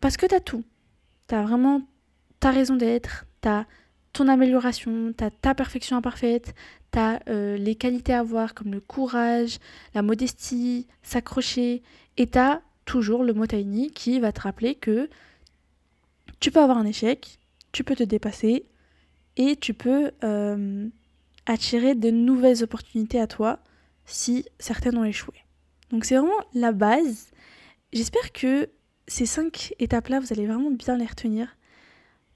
parce 0.01 0.17
que 0.17 0.27
tu 0.27 0.35
as 0.35 0.41
tout. 0.41 0.65
Tu 1.29 1.35
as 1.35 1.43
vraiment 1.43 1.83
ta 2.41 2.51
raison 2.51 2.77
d'être, 2.77 3.25
tu 3.41 3.49
as 3.49 3.67
ton 4.13 4.29
amélioration, 4.29 5.15
tu 5.17 5.25
as 5.25 5.31
ta 5.31 5.55
perfection 5.55 5.97
imparfaite, 5.97 6.55
tu 6.93 6.99
as 6.99 7.21
euh, 7.29 7.57
les 7.57 7.75
qualités 7.75 8.13
à 8.13 8.21
avoir 8.21 8.55
comme 8.55 8.73
le 8.73 8.81
courage, 8.81 9.59
la 9.95 10.03
modestie, 10.03 10.87
s'accrocher 11.03 11.83
et 12.19 12.27
tu 12.27 12.39
as 12.39 12.61
toujours 12.85 13.25
le 13.25 13.33
mot 13.33 13.47
tiny 13.47 13.91
qui 13.91 14.21
va 14.21 14.31
te 14.31 14.43
rappeler 14.43 14.75
que 14.75 15.09
tu 16.39 16.51
peux 16.51 16.61
avoir 16.61 16.77
un 16.77 16.85
échec, 16.85 17.39
tu 17.73 17.83
peux 17.83 17.97
te 17.97 18.03
dépasser 18.03 18.67
et 19.37 19.57
tu 19.57 19.73
peux 19.73 20.11
euh, 20.23 20.87
attirer 21.47 21.95
de 21.95 22.11
nouvelles 22.11 22.63
opportunités 22.63 23.21
à 23.21 23.27
toi 23.27 23.59
si 24.07 24.45
certaines 24.59 24.97
ont 24.97 25.05
échoué. 25.05 25.35
Donc 25.91 26.05
c'est 26.05 26.17
vraiment 26.17 26.33
la 26.55 26.73
base. 26.73 27.29
J'espère 27.93 28.33
que 28.33 28.69
ces 29.07 29.27
cinq 29.27 29.75
étapes-là, 29.79 30.21
vous 30.21 30.33
allez 30.33 30.47
vraiment 30.47 30.71
bien 30.71 30.97
les 30.97 31.07
retenir. 31.07 31.57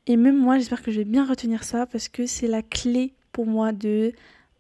Et 0.07 0.17
même 0.17 0.39
moi, 0.39 0.59
j'espère 0.59 0.83
que 0.83 0.91
je 0.91 0.99
vais 0.99 1.05
bien 1.05 1.27
retenir 1.27 1.65
ça 1.65 1.87
parce 1.87 2.09
que 2.09 2.27
c'est 2.27 2.47
la 2.47 2.63
clé 2.63 3.15
pour 3.33 3.47
moi 3.47 3.73
de 3.73 4.13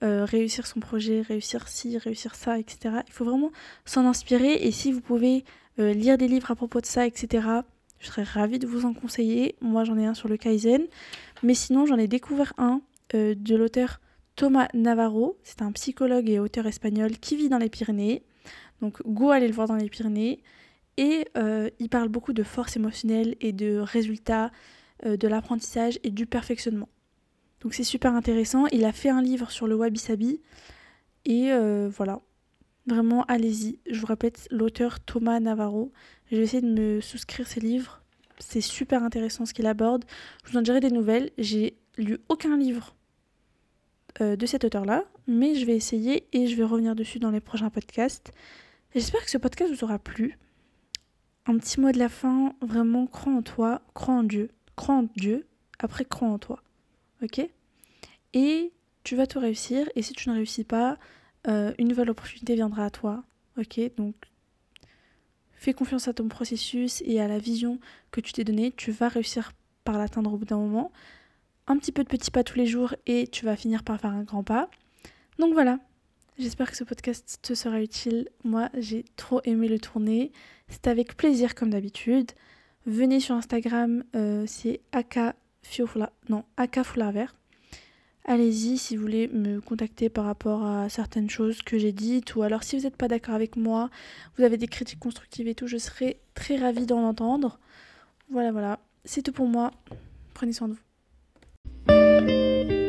euh, 0.02 0.24
réussir 0.24 0.66
son 0.66 0.80
projet, 0.80 1.22
réussir 1.22 1.68
ci, 1.68 1.98
réussir 1.98 2.34
ça, 2.34 2.58
etc. 2.58 2.96
Il 3.06 3.12
faut 3.12 3.24
vraiment 3.24 3.50
s'en 3.84 4.06
inspirer 4.06 4.54
et 4.54 4.70
si 4.70 4.92
vous 4.92 5.00
pouvez 5.00 5.44
euh, 5.78 5.92
lire 5.92 6.18
des 6.18 6.28
livres 6.28 6.50
à 6.50 6.54
propos 6.54 6.80
de 6.80 6.86
ça, 6.86 7.06
etc. 7.06 7.46
Je 7.98 8.06
serais 8.06 8.22
ravie 8.22 8.58
de 8.58 8.66
vous 8.66 8.84
en 8.84 8.94
conseiller. 8.94 9.56
Moi, 9.60 9.84
j'en 9.84 9.98
ai 9.98 10.06
un 10.06 10.14
sur 10.14 10.28
le 10.28 10.36
Kaizen. 10.36 10.86
Mais 11.42 11.54
sinon, 11.54 11.86
j'en 11.86 11.98
ai 11.98 12.06
découvert 12.06 12.52
un 12.58 12.80
euh, 13.14 13.34
de 13.36 13.56
l'auteur 13.56 14.00
Thomas 14.38 14.68
Navarro. 14.72 15.36
C'est 15.42 15.60
un 15.60 15.72
psychologue 15.72 16.30
et 16.30 16.38
auteur 16.38 16.66
espagnol 16.66 17.10
qui 17.18 17.36
vit 17.36 17.50
dans 17.50 17.58
les 17.58 17.68
Pyrénées. 17.68 18.22
Donc, 18.80 19.02
go 19.04 19.30
aller 19.30 19.48
le 19.48 19.52
voir 19.52 19.68
dans 19.68 19.76
les 19.76 19.90
Pyrénées. 19.90 20.42
Et 20.96 21.26
euh, 21.36 21.68
il 21.78 21.90
parle 21.90 22.08
beaucoup 22.08 22.32
de 22.32 22.42
force 22.42 22.76
émotionnelle 22.76 23.36
et 23.40 23.52
de 23.52 23.78
résultats, 23.78 24.50
de 25.04 25.28
l'apprentissage 25.28 26.00
et 26.04 26.10
du 26.10 26.24
perfectionnement. 26.26 26.88
Donc, 27.60 27.74
c'est 27.74 27.84
super 27.84 28.14
intéressant. 28.14 28.66
Il 28.68 28.84
a 28.84 28.92
fait 28.92 29.10
un 29.10 29.20
livre 29.20 29.50
sur 29.50 29.66
le 29.66 29.74
wabi-sabi. 29.74 30.40
Et 31.24 31.50
voilà, 31.88 32.20
Vraiment, 32.88 33.24
allez-y. 33.24 33.80
Je 33.90 34.00
vous 34.00 34.06
répète, 34.06 34.48
l'auteur 34.50 34.98
Thomas 35.00 35.40
Navarro. 35.40 35.92
Je 36.30 36.36
vais 36.36 36.42
essayer 36.44 36.62
de 36.62 36.72
me 36.72 37.02
souscrire 37.02 37.46
ses 37.46 37.60
livres. 37.60 38.02
C'est 38.38 38.62
super 38.62 39.02
intéressant 39.02 39.44
ce 39.44 39.52
qu'il 39.52 39.66
aborde. 39.66 40.06
Je 40.46 40.52
vous 40.52 40.58
en 40.58 40.62
dirai 40.62 40.80
des 40.80 40.90
nouvelles. 40.90 41.30
J'ai 41.36 41.76
lu 41.98 42.16
aucun 42.30 42.56
livre 42.56 42.94
euh, 44.20 44.36
de 44.36 44.46
cet 44.46 44.64
auteur-là, 44.64 45.04
mais 45.26 45.54
je 45.54 45.64
vais 45.64 45.76
essayer 45.76 46.26
et 46.32 46.46
je 46.46 46.56
vais 46.56 46.64
revenir 46.64 46.94
dessus 46.94 47.18
dans 47.18 47.30
les 47.30 47.40
prochains 47.40 47.70
podcasts. 47.70 48.32
J'espère 48.94 49.24
que 49.24 49.30
ce 49.30 49.38
podcast 49.38 49.72
vous 49.72 49.84
aura 49.84 49.98
plu. 49.98 50.38
un 51.46 51.56
petit 51.58 51.80
mot 51.80 51.92
de 51.92 51.98
la 51.98 52.08
fin, 52.08 52.54
vraiment 52.60 53.06
crois 53.06 53.32
en 53.32 53.42
toi, 53.42 53.80
crois 53.94 54.14
en 54.14 54.22
Dieu, 54.22 54.50
crois 54.76 54.96
en 54.96 55.08
Dieu, 55.16 55.46
après 55.78 56.04
crois 56.04 56.28
en 56.28 56.38
toi. 56.38 56.62
Ok? 57.22 57.40
Et 58.34 58.72
tu 59.04 59.16
vas 59.16 59.26
tout 59.26 59.40
réussir, 59.40 59.88
et 59.94 60.02
si 60.02 60.12
tu 60.12 60.28
ne 60.28 60.34
réussis 60.34 60.64
pas, 60.64 60.98
euh, 61.46 61.72
une 61.78 61.88
nouvelle 61.88 62.10
opportunité 62.10 62.54
viendra 62.54 62.84
à 62.84 62.90
toi. 62.90 63.24
Ok? 63.56 63.80
Donc 63.96 64.14
fais 65.52 65.74
confiance 65.74 66.08
à 66.08 66.12
ton 66.14 66.28
processus 66.28 67.02
et 67.04 67.20
à 67.20 67.28
la 67.28 67.38
vision 67.38 67.78
que 68.10 68.20
tu 68.20 68.32
t'es 68.32 68.44
donnée, 68.44 68.72
tu 68.76 68.90
vas 68.90 69.08
réussir 69.08 69.52
par 69.84 69.98
l'atteindre 69.98 70.32
au 70.32 70.36
bout 70.36 70.44
d'un 70.44 70.58
moment. 70.58 70.92
Un 71.70 71.76
petit 71.76 71.92
peu 71.92 72.02
de 72.02 72.08
petits 72.08 72.30
pas 72.30 72.44
tous 72.44 72.56
les 72.56 72.66
jours 72.66 72.94
et 73.06 73.26
tu 73.26 73.44
vas 73.44 73.54
finir 73.54 73.84
par 73.84 74.00
faire 74.00 74.10
un 74.10 74.22
grand 74.22 74.42
pas. 74.42 74.70
Donc 75.38 75.52
voilà, 75.52 75.78
j'espère 76.38 76.70
que 76.70 76.76
ce 76.76 76.82
podcast 76.82 77.40
te 77.42 77.52
sera 77.52 77.82
utile. 77.82 78.30
Moi, 78.42 78.70
j'ai 78.78 79.04
trop 79.16 79.42
aimé 79.44 79.68
le 79.68 79.78
tourner. 79.78 80.32
C'est 80.68 80.86
avec 80.86 81.14
plaisir 81.14 81.54
comme 81.54 81.68
d'habitude. 81.68 82.32
Venez 82.86 83.20
sur 83.20 83.34
Instagram, 83.34 84.02
euh, 84.16 84.44
c'est 84.46 84.80
Aka 84.92 85.34
non. 86.30 86.44
Allez-y 88.24 88.78
si 88.78 88.96
vous 88.96 89.02
voulez 89.02 89.28
me 89.28 89.60
contacter 89.60 90.08
par 90.08 90.24
rapport 90.24 90.64
à 90.64 90.88
certaines 90.88 91.28
choses 91.28 91.60
que 91.60 91.78
j'ai 91.78 91.92
dites 91.92 92.34
ou 92.34 92.42
alors 92.42 92.62
si 92.62 92.76
vous 92.76 92.84
n'êtes 92.84 92.96
pas 92.96 93.08
d'accord 93.08 93.34
avec 93.34 93.56
moi, 93.56 93.90
vous 94.36 94.44
avez 94.44 94.56
des 94.56 94.68
critiques 94.68 94.98
constructives 94.98 95.48
et 95.48 95.54
tout, 95.54 95.66
je 95.66 95.76
serai 95.76 96.20
très 96.34 96.56
ravie 96.56 96.86
d'en 96.86 97.02
entendre. 97.02 97.58
Voilà, 98.30 98.52
voilà. 98.52 98.78
C'est 99.04 99.22
tout 99.22 99.32
pour 99.32 99.46
moi. 99.46 99.70
Prenez 100.32 100.52
soin 100.54 100.68
de 100.68 100.74
vous. 100.74 100.87
thank 102.26 102.70
you 102.70 102.87